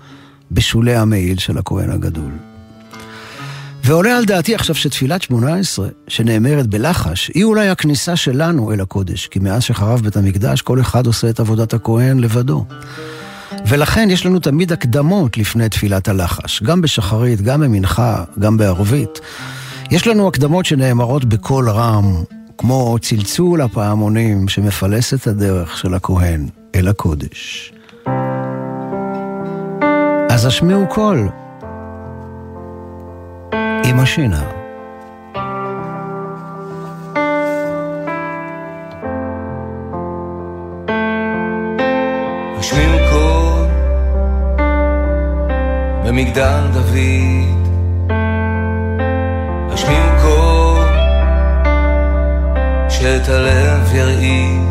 בשולי 0.52 0.96
המעיל 0.96 1.38
של 1.38 1.58
הכהן 1.58 1.90
הגדול. 1.92 2.47
ועולה 3.84 4.18
על 4.18 4.26
דעתי 4.26 4.56
עכשיו 4.56 4.76
שתפילת 4.76 5.22
שמונה 5.22 5.56
עשרה, 5.56 5.88
שנאמרת 6.08 6.68
בלחש, 6.68 7.32
היא 7.34 7.44
אולי 7.44 7.70
הכניסה 7.70 8.16
שלנו 8.16 8.74
אל 8.74 8.82
הקודש, 8.82 9.28
כי 9.28 9.40
מאז 9.40 9.64
שחרב 9.64 10.02
בית 10.02 10.18
המקדש, 10.18 10.62
כל 10.62 10.82
אחד 10.82 11.08
עושה 11.08 11.30
את 11.30 11.40
עבודת 11.40 11.74
הכהן 11.74 12.20
לבדו. 12.20 12.66
ולכן 13.68 14.10
יש 14.12 14.26
לנו 14.26 14.40
תמיד 14.40 14.72
הקדמות 14.72 15.38
לפני 15.38 15.70
תפילת 15.70 16.08
הלחש, 16.08 16.64
גם 16.64 16.82
בשחרית, 16.82 17.42
גם 17.42 17.62
במנחה, 17.62 18.24
גם 18.40 18.58
בערבית. 18.58 19.20
יש 19.92 20.08
לנו 20.08 20.28
הקדמות 20.28 20.66
שנאמרות 20.66 21.26
בקול 21.26 21.70
רם, 21.70 22.24
כמו 22.58 22.98
צלצול 23.02 23.62
הפעמונים 23.62 24.50
שמפלס 24.50 25.14
את 25.14 25.28
הדרך 25.28 25.78
של 25.78 25.94
הכהן 25.94 26.48
אל 26.76 26.88
הקודש. 26.88 27.74
אז 30.30 30.46
השמיעו 30.46 30.88
קול. 30.88 31.30
עם 33.90 34.00
השינה. 34.00 34.44
השמיעו 42.60 42.98
קול 43.12 43.68
במגדל 46.06 46.62
דוד, 46.74 47.68
השמיעו 49.72 50.10
קול 50.22 50.88
שאת 52.90 53.30
הלב 53.30 53.96
ירעיד, 53.96 54.62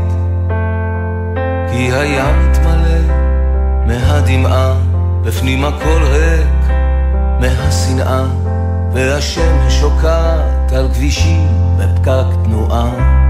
כי 1.71 1.93
הים 1.93 2.51
יתמלא 2.51 3.15
מהדמעה, 3.87 4.75
בפנים 5.25 5.65
הכל 5.65 6.03
ריק 6.03 6.73
מהשנאה. 7.41 8.46
והשמש 8.93 9.81
שוקעת 9.81 10.73
על 10.73 10.89
כבישים 10.89 11.49
בפקק 11.79 12.45
תנועה. 12.45 13.26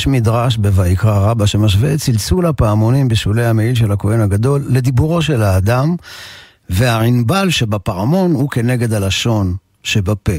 יש 0.00 0.06
מדרש 0.06 0.56
בויקרא 0.56 1.30
רבא 1.30 1.46
שמשווה 1.46 1.94
את 1.94 1.98
צלצול 1.98 2.46
הפעמונים 2.46 3.08
בשולי 3.08 3.46
המעיל 3.46 3.74
של 3.74 3.92
הכהן 3.92 4.20
הגדול 4.20 4.64
לדיבורו 4.68 5.22
של 5.22 5.42
האדם, 5.42 5.96
והענבל 6.70 7.50
שבפעמון 7.50 8.32
הוא 8.32 8.50
כנגד 8.50 8.92
הלשון 8.92 9.56
שבפה. 9.82 10.32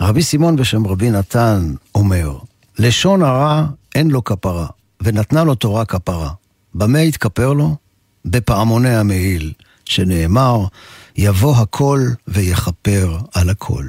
רבי 0.00 0.22
סימון 0.22 0.56
בשם 0.56 0.86
רבי 0.86 1.10
נתן 1.10 1.74
אומר, 1.94 2.38
לשון 2.78 3.22
הרע 3.22 3.64
אין 3.94 4.10
לו 4.10 4.24
כפרה, 4.24 4.66
ונתנה 5.02 5.44
לו 5.44 5.54
תורה 5.54 5.84
כפרה. 5.84 6.30
במה 6.74 7.00
יתכפר 7.00 7.52
לו? 7.52 7.76
בפעמוני 8.24 8.96
המעיל, 8.96 9.52
שנאמר, 9.84 10.64
יבוא 11.16 11.56
הכל 11.56 12.00
ויכפר 12.28 13.18
על 13.34 13.50
הכל. 13.50 13.84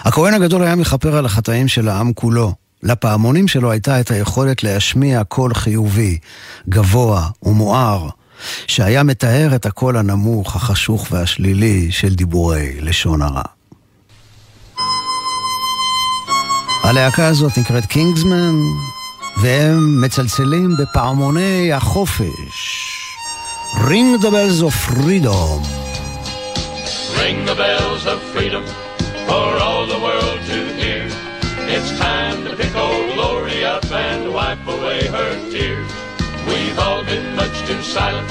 הכהן 0.00 0.34
הגדול 0.34 0.62
היה 0.62 0.74
מכפר 0.74 1.16
על 1.16 1.26
החטאים 1.26 1.68
של 1.68 1.88
העם 1.88 2.12
כולו. 2.12 2.54
לפעמונים 2.82 3.48
שלו 3.48 3.70
הייתה 3.70 4.00
את 4.00 4.10
היכולת 4.10 4.62
להשמיע 4.62 5.24
קול 5.24 5.54
חיובי, 5.54 6.18
גבוה 6.68 7.28
ומואר, 7.42 8.08
שהיה 8.66 9.02
מטהר 9.02 9.54
את 9.54 9.66
הקול 9.66 9.96
הנמוך, 9.96 10.56
החשוך 10.56 11.06
והשלילי 11.10 11.92
של 11.92 12.14
דיבורי 12.14 12.80
לשון 12.80 13.22
הרע. 13.22 13.42
הלהקה 16.82 17.26
הזאת 17.26 17.58
נקראת 17.58 17.86
קינגסמן, 17.86 18.54
והם 19.42 20.00
מצלצלים 20.00 20.76
בפעמוני 20.76 21.72
החופש. 21.72 22.86
Ring 23.88 24.18
the 24.18 24.30
bells 24.30 24.62
of 24.62 24.74
freedom. 24.74 25.60
Ring 27.20 27.38
the 27.50 27.54
bells 27.54 28.04
of 28.12 28.18
freedom 28.32 28.64
for 29.28 29.48
all 29.64 29.86
the 29.86 30.00
world 30.06 30.40
to 30.50 30.58
hear. 30.80 31.06
It's 31.74 31.90
time 32.00 32.29
her 35.10 35.50
tears. 35.50 35.90
We've 36.46 36.78
all 36.78 37.04
been 37.04 37.34
much 37.36 37.56
too 37.66 37.82
silent 37.82 38.30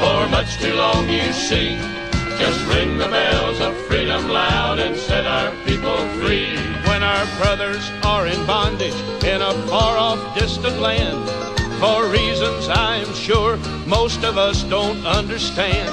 for 0.00 0.28
much 0.28 0.58
too 0.58 0.74
long, 0.74 1.08
you 1.08 1.32
see. 1.32 1.76
Just 2.38 2.66
ring 2.66 2.98
the 2.98 3.08
bells 3.08 3.60
of 3.60 3.74
freedom 3.86 4.28
loud 4.28 4.78
and 4.78 4.96
set 4.96 5.26
our 5.26 5.50
people 5.64 5.96
free. 6.20 6.56
When 6.88 7.02
our 7.02 7.26
brothers 7.38 7.90
are 8.04 8.26
in 8.26 8.44
bondage 8.46 9.00
in 9.24 9.40
a 9.40 9.52
far 9.68 9.96
off 9.96 10.38
distant 10.38 10.78
land, 10.80 11.24
for 11.80 12.08
reasons 12.08 12.68
I'm 12.68 13.12
sure 13.14 13.56
most 13.86 14.24
of 14.24 14.36
us 14.36 14.64
don't 14.64 15.06
understand. 15.06 15.90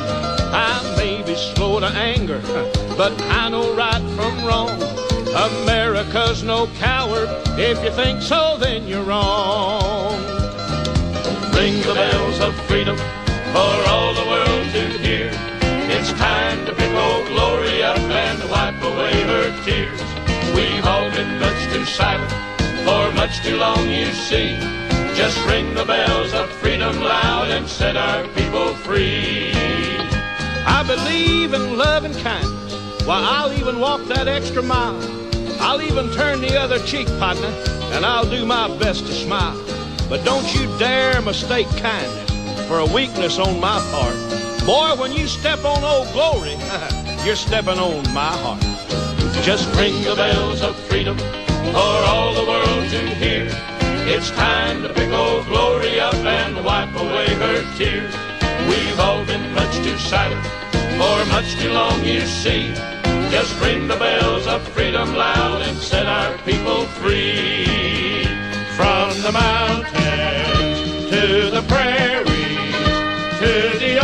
I 0.54 0.96
may 0.98 1.22
be 1.24 1.36
slow 1.36 1.80
to 1.80 1.88
anger, 1.88 2.42
but 2.98 3.14
I 3.24 3.50
know 3.50 3.76
right 3.76 4.04
from 4.16 4.46
wrong. 4.46 5.13
America's 5.36 6.44
no 6.44 6.68
coward. 6.78 7.28
If 7.58 7.84
you 7.84 7.90
think 7.90 8.22
so, 8.22 8.56
then 8.60 8.88
you're 8.88 9.04
wrong. 9.04 10.22
Ring 11.56 11.82
the 11.82 11.94
bells 11.96 12.40
of 12.40 12.54
freedom 12.68 12.98
for 12.98 13.74
all 13.90 14.14
the 14.14 14.28
world 14.30 14.72
to 14.74 14.98
hear. 15.00 15.32
It's 15.90 16.12
time 16.14 16.66
to 16.68 16.74
pick 16.76 16.94
old 16.94 17.26
Glory 17.28 17.82
up 17.82 17.98
and 17.98 18.50
wipe 18.50 18.80
away 18.84 19.24
her 19.24 19.64
tears. 19.66 20.00
We've 20.56 20.86
all 20.86 21.10
been 21.10 21.40
much 21.40 21.74
too 21.74 21.84
silent 21.86 22.32
for 22.86 23.12
much 23.14 23.42
too 23.42 23.58
long, 23.58 23.90
you 23.90 24.12
see. 24.14 24.56
Just 25.16 25.44
ring 25.48 25.74
the 25.74 25.86
bells 25.86 26.34
of 26.34 26.48
freedom 26.62 27.00
loud 27.00 27.50
and 27.50 27.68
set 27.68 27.98
our 27.98 28.28
people 28.30 28.76
free. 28.76 29.52
I 30.66 30.84
believe 30.86 31.54
in 31.54 31.76
love 31.76 32.06
and 32.06 32.16
kindness. 32.18 33.06
Why, 33.08 33.20
I'll 33.20 33.54
even 33.54 33.80
walk 33.80 34.06
that 34.06 34.28
extra 34.28 34.62
mile. 34.62 35.23
I'll 35.60 35.82
even 35.82 36.12
turn 36.12 36.42
the 36.42 36.60
other 36.60 36.80
cheek, 36.80 37.08
partner, 37.20 37.54
and 37.94 38.06
I'll 38.06 38.30
do 38.30 38.46
my 38.46 38.68
best 38.78 39.06
to 39.08 39.14
smile. 39.14 39.58
But 40.10 40.24
don't 40.24 40.54
you 40.54 40.68
dare 40.78 41.22
mistake 41.22 41.68
kindness 41.78 42.68
for 42.68 42.80
a 42.80 42.86
weakness 42.86 43.40
on 43.40 43.60
my 43.60 43.80
part. 43.92 44.16
Boy, 44.66 45.02
when 45.02 45.12
you 45.12 45.28
step 45.28 45.66
on 45.66 45.84
Old 45.84 46.12
Glory, 46.14 46.56
you're 47.26 47.36
stepping 47.36 47.80
on 47.80 48.04
my 48.14 48.32
heart. 48.44 48.62
Just 49.44 49.74
ring 49.76 50.04
the 50.04 50.16
bells 50.16 50.62
of 50.62 50.76
freedom 50.88 51.18
for 51.18 51.98
all 52.08 52.34
the 52.34 52.46
world 52.46 52.90
to 52.92 53.00
hear. 53.16 53.48
It's 54.06 54.32
time 54.32 54.82
to 54.84 54.94
pick 54.94 55.12
old 55.12 55.46
Glory 55.46 56.00
up 56.00 56.16
and 56.16 56.64
wipe 56.64 56.94
away 56.96 57.28
her 57.28 57.78
tears. 57.78 58.14
We've 58.68 59.00
all 59.00 59.26
been 59.26 59.54
much 59.54 59.76
too 59.78 59.98
silent 59.98 60.46
for 60.98 61.26
much 61.26 61.56
too 61.56 61.72
long, 61.72 62.04
you 62.06 62.22
see. 62.22 62.93
Just 63.34 63.60
ring 63.62 63.88
the 63.88 63.96
bells 63.96 64.46
of 64.46 64.62
freedom 64.70 65.16
loud 65.16 65.64
and 65.64 65.76
set 65.80 66.06
our 66.06 66.38
people 66.46 66.86
free. 67.02 68.26
From 68.78 69.10
the 69.24 69.32
mountains 69.32 71.10
to 71.10 71.50
the 71.50 71.64
prairies 71.68 72.76
to 73.40 73.80
the 73.80 74.03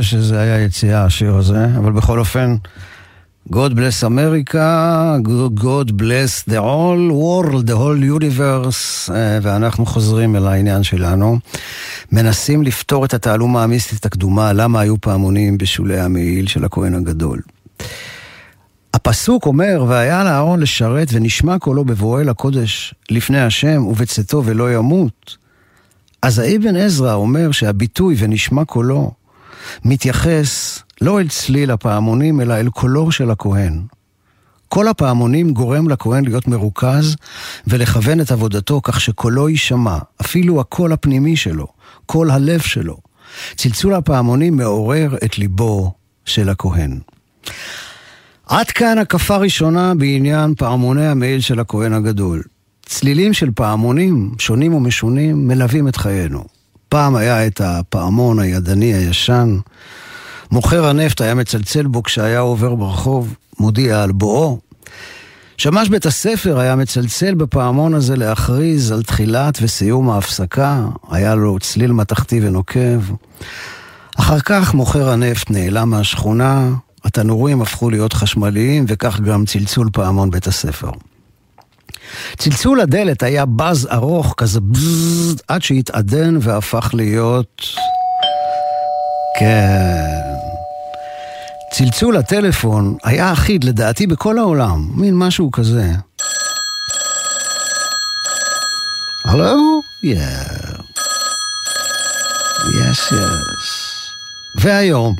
שזה 0.00 0.40
היה 0.40 0.64
יציאה, 0.64 1.04
השיר 1.04 1.34
הזה, 1.34 1.66
אבל 1.78 1.92
בכל 1.92 2.18
אופן, 2.18 2.56
God 3.52 3.72
bless 3.72 4.02
America, 4.02 5.18
God 5.54 5.96
bless 5.96 6.42
the 6.42 6.60
whole 6.60 7.10
world, 7.10 7.66
the 7.66 7.76
whole 7.76 8.02
universe, 8.02 9.12
אה, 9.14 9.38
ואנחנו 9.42 9.86
חוזרים 9.86 10.36
אל 10.36 10.46
העניין 10.46 10.82
שלנו. 10.82 11.38
מנסים 12.12 12.62
לפתור 12.62 13.04
את 13.04 13.14
התעלומה 13.14 13.62
המיסטית 13.62 14.06
הקדומה, 14.06 14.52
למה 14.52 14.80
היו 14.80 15.00
פעמונים 15.00 15.58
בשולי 15.58 16.00
המעיל 16.00 16.46
של 16.46 16.64
הכהן 16.64 16.94
הגדול. 16.94 17.40
הפסוק 18.94 19.46
אומר, 19.46 19.84
והיה 19.88 20.24
לאהרון 20.24 20.60
לשרת 20.60 21.08
ונשמע 21.12 21.58
קולו 21.58 21.84
בבואו 21.84 22.20
אל 22.20 22.28
הקודש 22.28 22.94
לפני 23.10 23.40
השם 23.40 23.86
ובצאתו 23.86 24.42
ולא 24.44 24.74
ימות. 24.74 25.36
אז 26.22 26.38
האבן 26.38 26.76
עזרא 26.76 27.14
אומר 27.14 27.50
שהביטוי 27.50 28.16
ונשמע 28.18 28.64
קולו 28.64 29.10
מתייחס 29.84 30.82
לא 31.00 31.20
אל 31.20 31.28
צליל 31.28 31.70
הפעמונים, 31.70 32.40
אלא 32.40 32.54
אל 32.54 32.68
קולו 32.68 33.12
של 33.12 33.30
הכהן. 33.30 33.82
כל 34.68 34.88
הפעמונים 34.88 35.50
גורם 35.50 35.88
לכהן 35.88 36.24
להיות 36.24 36.48
מרוכז 36.48 37.16
ולכוון 37.66 38.20
את 38.20 38.32
עבודתו 38.32 38.80
כך 38.84 39.00
שקולו 39.00 39.48
יישמע, 39.48 39.98
אפילו 40.20 40.60
הקול 40.60 40.92
הפנימי 40.92 41.36
שלו, 41.36 41.66
קול 42.06 42.30
הלב 42.30 42.60
שלו. 42.60 42.96
צלצול 43.56 43.94
הפעמונים 43.94 44.56
מעורר 44.56 45.16
את 45.24 45.38
ליבו 45.38 45.92
של 46.24 46.48
הכהן. 46.48 46.98
עד 48.46 48.66
כאן 48.66 48.98
הקפה 48.98 49.36
ראשונה 49.36 49.94
בעניין 49.94 50.54
פעמוני 50.54 51.06
המעיל 51.06 51.40
של 51.40 51.60
הכהן 51.60 51.92
הגדול. 51.92 52.42
צלילים 52.86 53.32
של 53.32 53.50
פעמונים 53.54 54.34
שונים 54.38 54.74
ומשונים 54.74 55.48
מלווים 55.48 55.88
את 55.88 55.96
חיינו. 55.96 56.57
פעם 56.88 57.16
היה 57.16 57.46
את 57.46 57.60
הפעמון 57.64 58.38
הידני 58.38 58.94
הישן, 58.94 59.58
מוכר 60.50 60.86
הנפט 60.86 61.20
היה 61.20 61.34
מצלצל 61.34 61.86
בו 61.86 62.02
כשהיה 62.02 62.40
עובר 62.40 62.74
ברחוב, 62.74 63.34
מודיע 63.58 64.02
על 64.02 64.12
בואו. 64.12 64.58
שמש 65.58 65.88
בית 65.88 66.06
הספר 66.06 66.58
היה 66.58 66.76
מצלצל 66.76 67.34
בפעמון 67.34 67.94
הזה 67.94 68.16
להכריז 68.16 68.92
על 68.92 69.02
תחילת 69.02 69.58
וסיום 69.62 70.10
ההפסקה, 70.10 70.84
היה 71.10 71.34
לו 71.34 71.58
צליל 71.58 71.92
מתכתי 71.92 72.40
ונוקב. 72.42 73.00
אחר 74.16 74.40
כך 74.40 74.74
מוכר 74.74 75.08
הנפט 75.10 75.50
נעלם 75.50 75.90
מהשכונה, 75.90 76.70
התנורים 77.04 77.62
הפכו 77.62 77.90
להיות 77.90 78.12
חשמליים, 78.12 78.84
וכך 78.88 79.20
גם 79.20 79.44
צלצול 79.44 79.88
פעמון 79.92 80.30
בית 80.30 80.46
הספר. 80.46 80.90
צלצול 82.36 82.80
הדלת 82.80 83.22
היה 83.22 83.44
בז 83.46 83.88
ארוך, 83.92 84.34
כזה 84.36 84.60
בזז, 84.60 85.36
עד 85.48 85.62
שהתעדן 85.62 86.36
והפך 86.40 86.90
להיות... 86.94 87.62
כן. 89.38 90.28
צלצול 91.72 92.16
הטלפון 92.16 92.96
היה 93.04 93.32
אחיד 93.32 93.64
לדעתי 93.64 94.06
בכל 94.06 94.38
העולם, 94.38 94.88
מין 94.94 95.14
משהו 95.14 95.50
כזה. 95.50 95.92
הלו? 99.24 99.80
Yes, 102.68 103.12
yes. 103.12 103.68
והיום, 104.60 105.14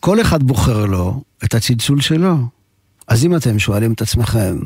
כל 0.00 0.20
אחד 0.20 0.42
בוחר 0.42 0.86
לו 0.86 1.22
את 1.44 1.54
הצלצול 1.54 2.00
שלו. 2.00 2.36
אז 3.08 3.24
אם 3.24 3.36
אתם 3.36 3.58
שואלים 3.58 3.92
את 3.92 4.02
עצמכם, 4.02 4.58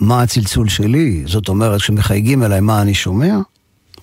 מה 0.00 0.22
הצלצול 0.22 0.68
שלי? 0.68 1.22
זאת 1.26 1.48
אומרת, 1.48 1.80
כשמחייגים 1.80 2.42
אליי 2.42 2.60
מה 2.60 2.82
אני 2.82 2.94
שומע? 2.94 3.38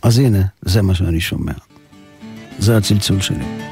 אז 0.01 0.19
הנה, 0.19 0.41
זה 0.61 0.81
מה 0.81 0.95
שאני 0.95 1.19
שומע. 1.19 1.53
זה 2.59 2.77
הצלצול 2.77 3.21
שלי. 3.21 3.70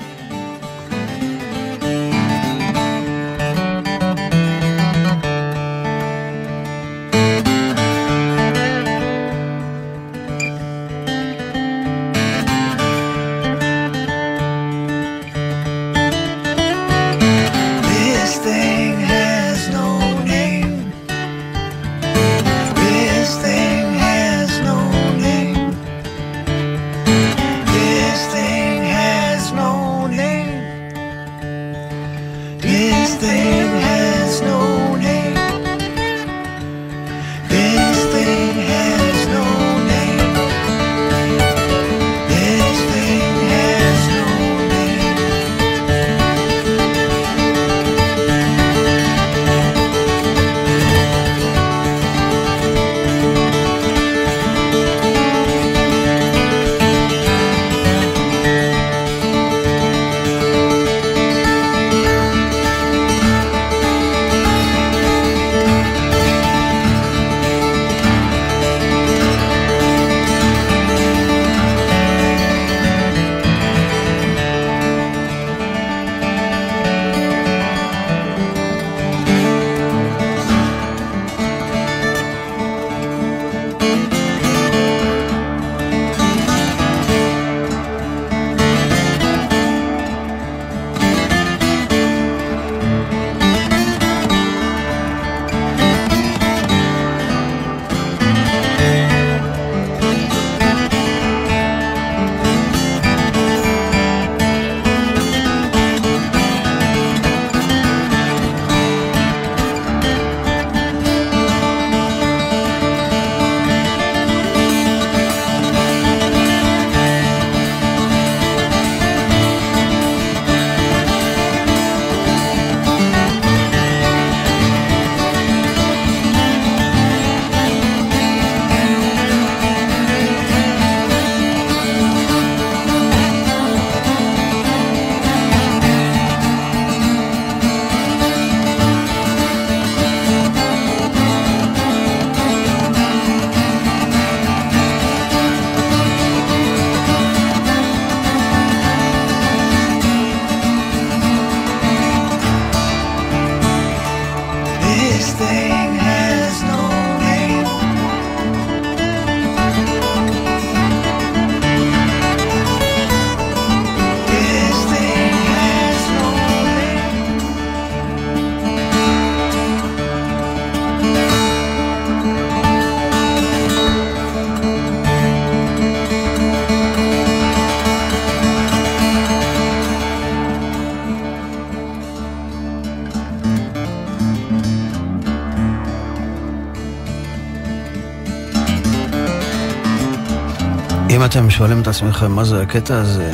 אתם 191.40 191.50
שואלים 191.50 191.82
את 191.82 191.88
עצמכם 191.88 192.32
מה 192.32 192.44
זה 192.44 192.62
הקטע 192.62 192.98
הזה, 192.98 193.32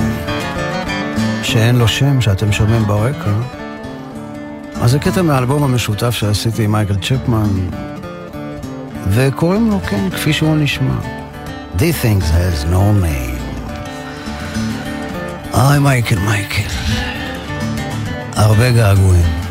שאין 1.44 1.76
לו 1.76 1.88
שם, 1.88 2.22
שאתם 2.22 2.52
שומעים 2.52 2.86
ברקע, 2.88 3.32
אז 4.82 4.92
זה 4.92 5.00
קטע 5.00 5.22
מהאלבום 5.22 5.64
המשותף 5.64 6.10
שעשיתי 6.10 6.64
עם 6.64 6.72
מייקל 6.72 6.96
צ'פמן, 6.96 7.50
וקוראים 9.10 9.70
לו, 9.70 9.80
כן, 9.90 10.10
כפי 10.10 10.34
שהוא 10.34 10.56
נשמע. 10.56 10.96
These 11.78 12.04
things 12.04 12.24
has 12.24 12.66
no 12.72 13.04
name. 13.04 13.42
היי 15.54 15.80
מייקל, 15.80 16.20
מייקל. 16.20 16.70
הרבה 18.36 18.72
געגועים. 18.72 19.45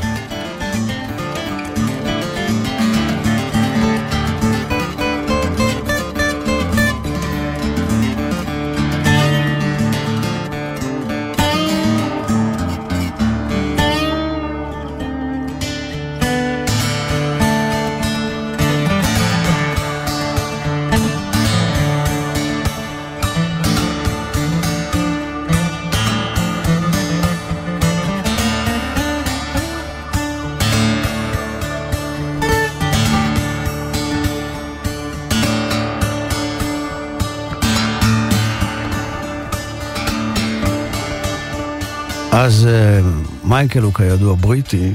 אז 42.45 42.67
אה, 42.67 43.01
מייקל 43.45 43.83
הוא 43.83 43.95
כידוע 43.95 44.35
בריטי, 44.41 44.93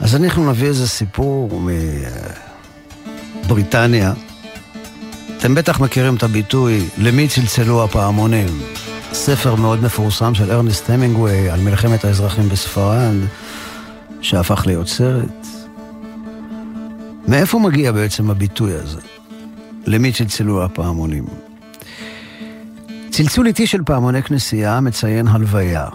אז 0.00 0.16
אנחנו 0.16 0.50
נביא 0.50 0.68
איזה 0.68 0.88
סיפור 0.88 1.62
מבריטניה. 3.44 4.12
אתם 5.38 5.54
בטח 5.54 5.80
מכירים 5.80 6.14
את 6.14 6.22
הביטוי 6.22 6.88
למי 6.98 7.28
צלצלו 7.28 7.84
הפעמונים. 7.84 8.48
ספר 9.12 9.54
מאוד 9.54 9.82
מפורסם 9.82 10.34
של 10.34 10.50
ארנסט 10.50 10.90
המינגווי 10.90 11.50
על 11.50 11.60
מלחמת 11.60 12.04
האזרחים 12.04 12.48
בספרד, 12.48 13.16
שהפך 14.20 14.62
להיות 14.66 14.88
סרט. 14.88 15.46
מאיפה 17.28 17.58
מגיע 17.58 17.92
בעצם 17.92 18.30
הביטוי 18.30 18.74
הזה? 18.74 19.00
למי 19.86 20.12
צלצלו 20.12 20.64
הפעמונים? 20.64 21.47
צלצול 23.18 23.46
איטי 23.46 23.66
של 23.66 23.82
פעמוני 23.86 24.22
כנסייה 24.22 24.80
מציין 24.80 25.28
הלוויה. 25.28 25.86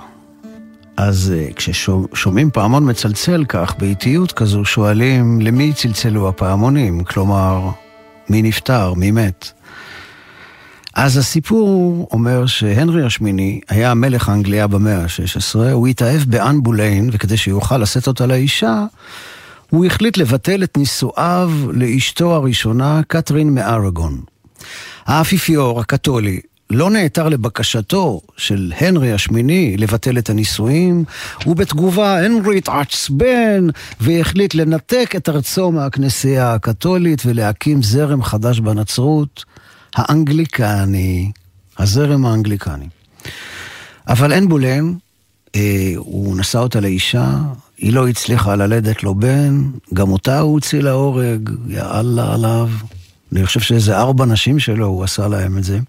אז 0.97 1.34
uh, 1.36 1.53
כששומעים 1.53 2.51
פעמון 2.51 2.89
מצלצל 2.89 3.45
כך, 3.45 3.76
באיטיות 3.78 4.32
כזו, 4.32 4.65
שואלים 4.65 5.41
למי 5.41 5.74
צלצלו 5.74 6.30
הפעמונים? 6.30 7.03
כלומר, 7.03 7.69
מי 8.30 8.41
נפטר, 8.41 8.93
מי 8.93 9.11
מת? 9.11 9.51
אז 10.93 11.17
הסיפור 11.17 12.07
אומר 12.11 12.45
שהנרי 12.45 13.05
השמיני 13.05 13.59
היה 13.69 13.93
מלך 13.93 14.30
האנגליה 14.30 14.67
במאה 14.67 15.01
ה-16, 15.01 15.59
הוא 15.71 15.88
התאהב 15.88 16.21
באן 16.28 16.63
בוליין, 16.63 17.09
וכדי 17.13 17.38
שיוכל 17.38 17.78
לשאת 17.78 18.07
אותה 18.07 18.26
לאישה, 18.26 18.86
הוא 19.69 19.86
החליט 19.86 20.17
לבטל 20.17 20.63
את 20.63 20.78
נישואיו 20.78 21.51
לאשתו 21.74 22.36
הראשונה, 22.36 23.01
קתרין 23.07 23.53
מארגון. 23.53 24.21
האפיפיור 25.05 25.80
הקתולי 25.80 26.39
לא 26.74 26.89
נעתר 26.89 27.30
לבקשתו 27.30 28.21
של 28.38 28.74
הנרי 28.78 29.13
השמיני 29.13 29.78
לבטל 29.78 30.17
את 30.17 30.30
הנישואים, 30.30 31.03
ובתגובה 31.45 32.26
הנרי 32.26 32.57
התעצבן 32.57 33.67
והחליט 34.01 34.55
לנתק 34.55 35.13
את 35.17 35.30
ארצו 35.30 35.71
מהכנסייה 35.71 36.53
הקתולית 36.53 37.21
ולהקים 37.26 37.84
זרם 37.84 38.24
חדש 38.24 38.59
בנצרות, 38.59 39.45
האנגליקני, 39.95 41.32
הזרם 41.78 42.26
האנגליקני. 42.26 42.88
אבל 44.07 44.34
אין 44.34 44.49
בולן, 44.49 44.93
אה, 45.55 45.93
הוא 45.95 46.38
נשא 46.38 46.59
אותה 46.59 46.80
לאישה, 46.80 47.38
היא 47.78 47.93
לא 47.93 48.07
הצליחה 48.07 48.55
ללדת 48.55 49.03
לו 49.03 49.15
בן, 49.15 49.63
גם 49.93 50.11
אותה 50.11 50.39
הוא 50.39 50.53
הוציא 50.53 50.82
להורג, 50.82 51.49
יא 51.67 51.82
אללה 51.82 52.34
עליו. 52.34 52.69
אני 53.32 53.45
חושב 53.45 53.59
שאיזה 53.59 53.97
ארבע 53.97 54.26
נשים 54.26 54.59
שלו, 54.59 54.86
הוא 54.86 55.03
עשה 55.03 55.28
להם 55.28 55.57
את 55.57 55.63
זה. 55.63 55.80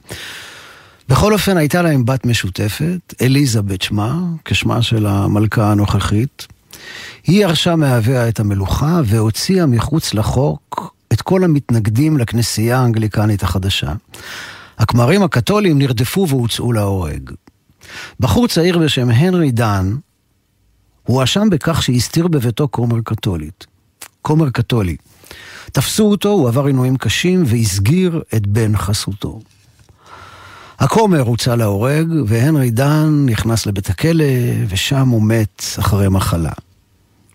בכל 1.09 1.33
אופן, 1.33 1.57
הייתה 1.57 1.83
להם 1.83 2.05
בת 2.05 2.27
משותפת, 2.27 3.15
אליזבת 3.23 3.83
שמה, 3.83 4.19
כשמה 4.45 4.83
של 4.83 5.07
המלכה 5.07 5.71
הנוכחית. 5.73 6.47
היא 7.27 7.43
ירשה 7.43 7.77
מאביה 7.77 8.29
את 8.29 8.41
המלוכה 8.41 9.01
והוציאה 9.05 9.67
מחוץ 9.67 10.15
לחוק 10.15 10.95
את 11.13 11.23
כל 11.23 11.45
המתנגדים 11.45 12.19
לכנסייה 12.19 12.79
האנגליקנית 12.79 13.43
החדשה. 13.43 13.93
הכמרים 14.79 15.23
הקתולים 15.23 15.79
נרדפו 15.79 16.29
והוצאו 16.29 16.73
להורג. 16.73 17.31
בחור 18.21 18.49
צעיר 18.49 18.79
בשם 18.79 19.11
הנרי 19.11 19.51
דן 19.51 19.97
הואשם 21.03 21.51
בכך 21.51 21.83
שהסתיר 21.83 22.29
בביתו 22.29 22.69
כומר 22.71 22.97
קתולית. 23.05 23.67
כומר 24.23 24.51
קתולי. 24.51 24.97
תפסו 25.73 26.05
אותו, 26.05 26.29
הוא 26.29 26.49
עבר 26.49 26.67
עינויים 26.67 26.97
קשים 26.97 27.43
והסגיר 27.47 28.23
את 28.35 28.47
בן 28.47 28.77
חסותו. 28.77 29.41
הכומר 30.85 31.21
הוצא 31.21 31.55
להורג, 31.55 32.07
והנרי 32.27 32.71
דן 32.71 33.27
נכנס 33.27 33.67
לבית 33.67 33.91
הכלא, 33.91 34.25
ושם 34.69 35.09
הוא 35.09 35.23
מת 35.23 35.63
אחרי 35.79 36.09
מחלה. 36.09 36.53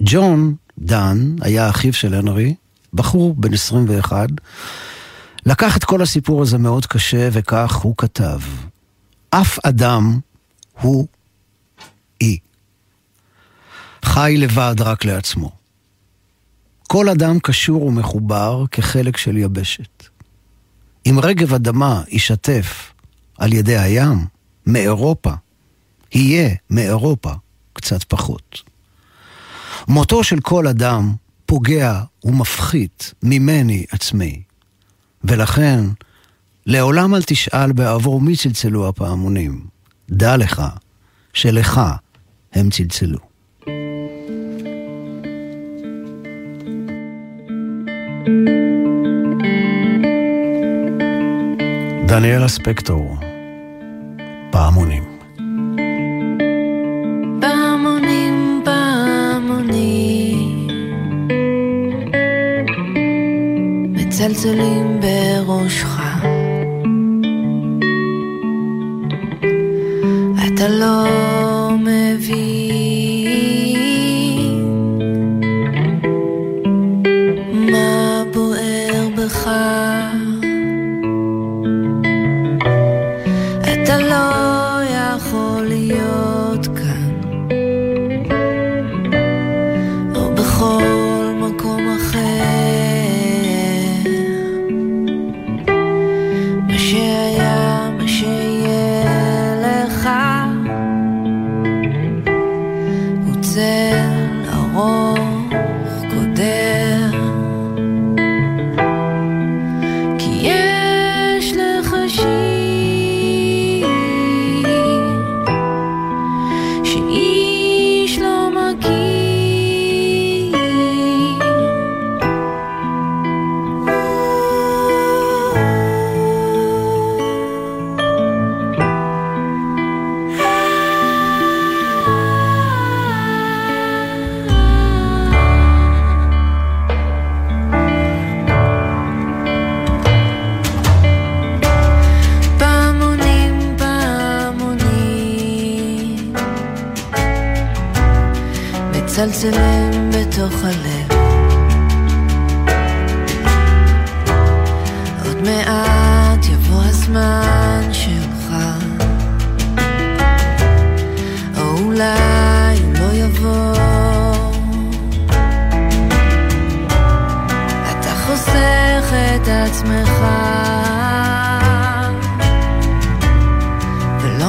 ג'ון 0.02 0.56
דן 0.80 1.36
היה 1.42 1.70
אחיו 1.70 1.94
של 1.94 2.14
הנרי, 2.14 2.56
בחור 2.94 3.36
בן 3.36 3.54
21, 3.54 4.28
לקח 5.46 5.78
את 5.78 5.84
כל 5.84 6.02
הסיפור 6.02 6.42
הזה 6.42 6.58
מאוד 6.58 6.86
קשה, 6.86 7.30
וכך 7.32 7.76
הוא 7.76 7.94
כתב: 7.98 8.40
אף 9.30 9.60
אדם 9.66 10.20
הוא 10.82 11.08
אי. 12.22 12.38
חי 14.06 14.36
לבד 14.38 14.76
רק 14.80 15.06
לעצמו. 15.06 15.52
כל 16.88 17.10
אדם 17.10 17.40
קשור 17.40 17.86
ומחובר 17.86 18.66
כחלק 18.72 19.18
של 19.18 19.38
יבשת. 19.38 20.04
אם 21.06 21.20
רגב 21.24 21.54
אדמה 21.54 22.04
יישטף 22.08 22.94
על 23.40 23.54
ידי 23.54 23.78
הים, 23.78 24.26
מאירופה, 24.66 25.32
יהיה 26.14 26.56
מאירופה 26.70 27.32
קצת 27.74 28.04
פחות. 28.04 28.62
מותו 29.88 30.24
של 30.24 30.40
כל 30.40 30.68
אדם 30.68 31.14
פוגע 31.46 32.02
ומפחית 32.24 33.14
ממני 33.24 33.86
עצמי, 33.92 34.42
ולכן 35.24 35.80
לעולם 36.66 37.16
אל 37.16 37.24
תשאל 37.24 37.72
בעבור 37.72 38.22
מי 38.22 38.36
צלצלו 38.36 38.88
הפעמונים. 38.88 39.66
דע 40.10 40.38
לך 40.38 40.64
שלך 41.34 41.82
הם 42.54 42.70
צלצלו. 42.70 43.20
דניאל 52.08 52.46
אספקטור 52.46 53.29
פעמונים. 54.52 55.04
פעמונים, 57.42 58.64
בראשך. 65.02 66.00
אתה 70.48 70.68
לא 70.68 71.09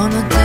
ולא 0.01 0.09
נותן 0.09 0.40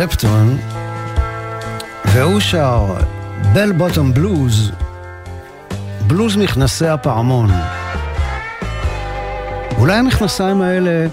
קלפטון, 0.00 0.58
והוא 2.04 2.40
שר 2.40 2.94
בל 3.52 3.72
בוטום 3.72 4.14
בלוז, 4.14 4.72
בלוז 6.06 6.36
מכנסי 6.36 6.86
הפעמון. 6.86 7.50
אולי 9.78 9.96
המכנסיים 9.96 10.62
האלה 10.62 11.06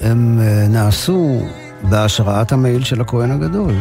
הם 0.00 0.38
אה, 0.42 0.68
נעשו 0.68 1.42
בהשראת 1.82 2.52
המעיל 2.52 2.84
של 2.84 3.00
הכהן 3.00 3.30
הגדול, 3.30 3.74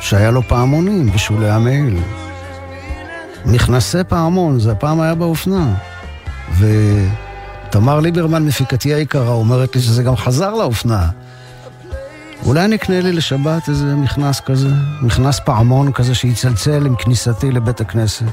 שהיה 0.00 0.30
לו 0.30 0.42
פעמונים 0.42 1.10
בשולי 1.12 1.50
המעיל. 1.50 1.98
מכנסי 3.46 4.04
פעמון, 4.08 4.60
זה 4.60 4.72
הפעם 4.72 5.00
היה 5.00 5.14
באופנה. 5.14 5.74
ותמר 6.58 8.00
ליברמן, 8.00 8.42
מפיקתי 8.46 8.94
היקרה, 8.94 9.32
אומרת 9.32 9.76
לי 9.76 9.82
שזה 9.82 10.02
גם 10.02 10.16
חזר 10.16 10.54
לאופנה. 10.54 11.08
אולי 12.44 12.68
נקנה 12.68 13.00
לי 13.00 13.12
לשבת 13.12 13.68
איזה 13.68 13.94
מכנס 13.94 14.40
כזה, 14.40 14.68
מכנס 15.02 15.40
פעמון 15.40 15.92
כזה 15.92 16.14
שיצלצל 16.14 16.86
עם 16.86 16.96
כניסתי 16.96 17.50
לבית 17.50 17.80
הכנסת. 17.80 18.24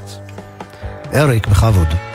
אריק, 1.14 1.47
בכבוד. 1.47 2.11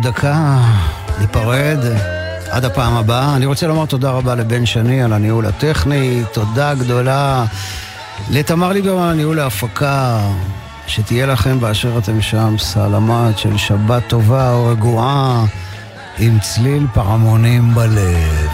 עוד 0.00 0.08
דקה 0.08 0.58
ניפרד. 1.20 1.78
עד 2.50 2.64
הפעם 2.64 2.96
הבאה. 2.96 3.36
אני 3.36 3.46
רוצה 3.46 3.66
לומר 3.66 3.86
תודה 3.86 4.10
רבה 4.10 4.34
לבן 4.34 4.66
שני 4.66 5.02
על 5.02 5.12
הניהול 5.12 5.46
הטכני, 5.46 6.22
תודה 6.32 6.74
גדולה 6.74 7.44
לתמר 8.30 8.72
ליברמן, 8.72 9.16
ניהול 9.16 9.38
ההפקה. 9.38 10.20
שתהיה 10.86 11.26
לכם 11.26 11.60
באשר 11.60 11.98
אתם 11.98 12.20
שם 12.20 12.54
סלמת 12.58 13.38
של 13.38 13.56
שבת 13.56 14.02
טובה 14.08 14.52
או 14.52 14.66
רגועה 14.66 15.44
עם 16.18 16.38
צליל 16.38 16.86
פעמונים 16.94 17.74
בלב. 17.74 18.49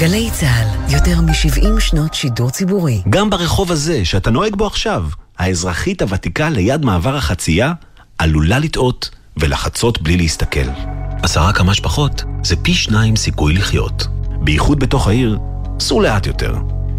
גלי 0.00 0.30
צה"ל, 0.32 0.92
יותר 0.94 1.20
מ-70 1.20 1.80
שנות 1.80 2.14
שידור 2.14 2.50
ציבורי. 2.50 3.02
גם 3.10 3.30
ברחוב 3.30 3.72
הזה, 3.72 4.04
שאתה 4.04 4.30
נוהג 4.30 4.56
בו 4.56 4.66
עכשיו, 4.66 5.04
האזרחית 5.38 6.02
הוותיקה 6.02 6.50
ליד 6.50 6.84
מעבר 6.84 7.16
החצייה 7.16 7.72
עלולה 8.18 8.58
לטעות 8.58 9.10
ולחצות 9.36 10.02
בלי 10.02 10.16
להסתכל. 10.16 10.68
עשרה 11.22 11.52
כמה 11.52 11.74
שפחות 11.74 12.22
זה 12.44 12.56
פי 12.56 12.74
שניים 12.74 13.16
סיכוי 13.16 13.54
לחיות. 13.54 14.06
בייחוד 14.40 14.80
בתוך 14.80 15.08
העיר, 15.08 15.38
סעו 15.80 16.00
לאט 16.00 16.26
יותר. 16.26 16.54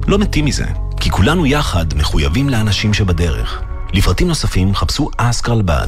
לא 0.08 0.18
מתים 0.18 0.46
מזה, 0.46 0.66
כי 1.00 1.10
כולנו 1.10 1.46
יחד 1.46 1.86
מחויבים 1.96 2.50
לאנשים 2.50 2.94
שבדרך. 2.94 3.62
לפרטים 3.94 4.28
נוספים 4.28 4.76
חפשו 4.76 5.10
אסקרלבד. 5.18 5.88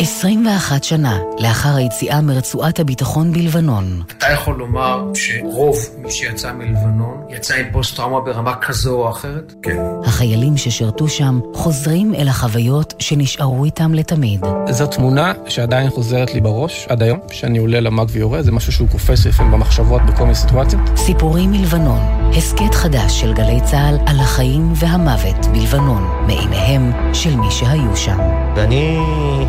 21 0.00 0.84
שנה 0.84 1.18
לאחר 1.38 1.76
היציאה 1.76 2.20
מרצועת 2.20 2.80
הביטחון 2.80 3.32
בלבנון. 3.32 4.02
אתה 4.18 4.26
יכול 4.32 4.56
לומר 4.58 5.12
שרוב 5.14 5.76
מי 5.98 6.10
שיצא 6.10 6.52
מלבנון 6.52 7.24
יצא 7.28 7.54
עם 7.54 7.66
פוסט-טראומה 7.72 8.20
ברמה 8.20 8.54
כזו 8.56 8.94
או 8.94 9.10
אחרת? 9.10 9.52
כן. 9.62 9.76
החיילים 10.04 10.56
ששירתו 10.56 11.08
שם 11.08 11.40
חוזרים 11.54 12.14
אל 12.14 12.28
החוויות 12.28 12.94
שנשארו 12.98 13.64
איתם 13.64 13.94
לתמיד. 13.94 14.40
זו 14.70 14.86
תמונה 14.86 15.32
שעדיין 15.46 15.90
חוזרת 15.90 16.34
לי 16.34 16.40
בראש 16.40 16.86
עד 16.88 17.02
היום, 17.02 17.18
שאני 17.32 17.58
עולה 17.58 17.80
למאג 17.80 18.08
ויורה, 18.12 18.42
זה 18.42 18.52
משהו 18.52 18.72
שהוא 18.72 18.88
קופץ 18.88 19.26
לפעמים 19.26 19.52
במחשבות 19.52 20.02
בכל 20.02 20.22
מיני 20.22 20.34
סיטואציות. 20.34 20.82
סיפורים 20.96 21.50
מלבנון, 21.50 22.32
הסכת 22.36 22.74
חדש 22.74 23.20
של 23.20 23.32
גלי 23.32 23.60
צה"ל 23.64 23.98
על 24.06 24.20
החיים 24.20 24.72
והמוות 24.76 25.46
בלבנון, 25.46 26.26
מעיניהם 26.26 26.92
של 27.14 27.36
מי 27.36 27.50
שהיו 27.50 27.96
שם. 27.96 28.18
ואני 28.56 28.98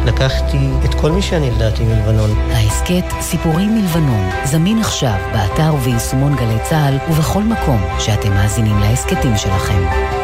לקחתי 0.05 0.40
את 0.85 0.93
כל 0.93 1.11
מי 1.11 1.21
שאני 1.21 1.45
ידעתי 1.45 1.83
מלבנון. 1.83 2.29
ההסכת 2.51 3.21
סיפורים 3.21 3.75
מלבנון 3.75 4.29
זמין 4.43 4.79
עכשיו 4.79 5.15
באתר 5.33 5.73
וביישומון 5.75 6.35
גלי 6.35 6.57
צה"ל 6.69 7.11
ובכל 7.11 7.43
מקום 7.43 7.81
שאתם 7.99 8.29
מאזינים 8.29 8.79
להסכתים 8.79 9.37
שלכם. 9.37 10.20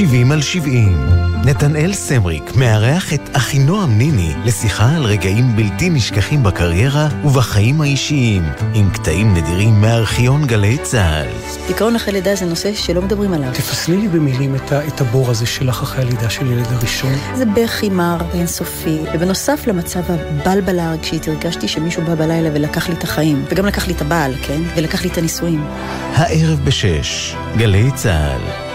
70 0.00 0.32
על 0.32 0.42
70 0.42 1.06
נתנאל 1.44 1.92
סמריק 1.92 2.56
מארח 2.56 3.12
את 3.12 3.20
אחינועם 3.32 3.98
ניני 3.98 4.32
לשיחה 4.44 4.96
על 4.96 5.04
רגעים 5.04 5.56
בלתי 5.56 5.90
נשכחים 5.90 6.42
בקריירה 6.42 7.08
ובחיים 7.24 7.80
האישיים, 7.80 8.42
עם 8.74 8.90
קטעים 8.90 9.34
נדירים 9.34 9.80
מארכיון 9.80 10.46
גלי 10.46 10.78
צה"ל. 10.82 11.26
דיכאון 11.66 11.96
אחרי 11.96 12.12
לידה 12.12 12.34
זה 12.34 12.46
נושא 12.46 12.74
שלא 12.74 13.02
מדברים 13.02 13.32
עליו. 13.32 13.52
תפסלי 13.52 13.96
לי 13.96 14.08
במילים 14.08 14.54
את, 14.54 14.72
את 14.72 15.00
הבור 15.00 15.30
הזה 15.30 15.46
שלך 15.46 15.82
אחרי 15.82 16.04
הלידה 16.04 16.30
של 16.30 16.52
ילד 16.52 16.66
הראשון. 16.70 17.14
זה 17.34 17.44
בכי 17.46 17.88
מר 17.88 18.16
ואינסופי, 18.32 18.98
ובנוסף 19.14 19.66
למצב 19.66 20.02
הבלבלה 20.08 20.90
הרגשית, 20.90 21.28
הרגשתי 21.28 21.68
שמישהו 21.68 22.02
בא 22.02 22.14
בלילה 22.14 22.48
ולקח 22.52 22.88
לי 22.88 22.94
את 22.94 23.04
החיים, 23.04 23.44
וגם 23.50 23.66
לקח 23.66 23.86
לי 23.86 23.92
את 23.92 24.00
הבעל, 24.00 24.34
כן? 24.42 24.62
ולקח 24.76 25.02
לי 25.02 25.08
את 25.08 25.18
הנישואים. 25.18 25.64
הערב 26.14 26.60
בשש, 26.64 27.34
גלי 27.56 27.90
צה"ל. 27.94 28.69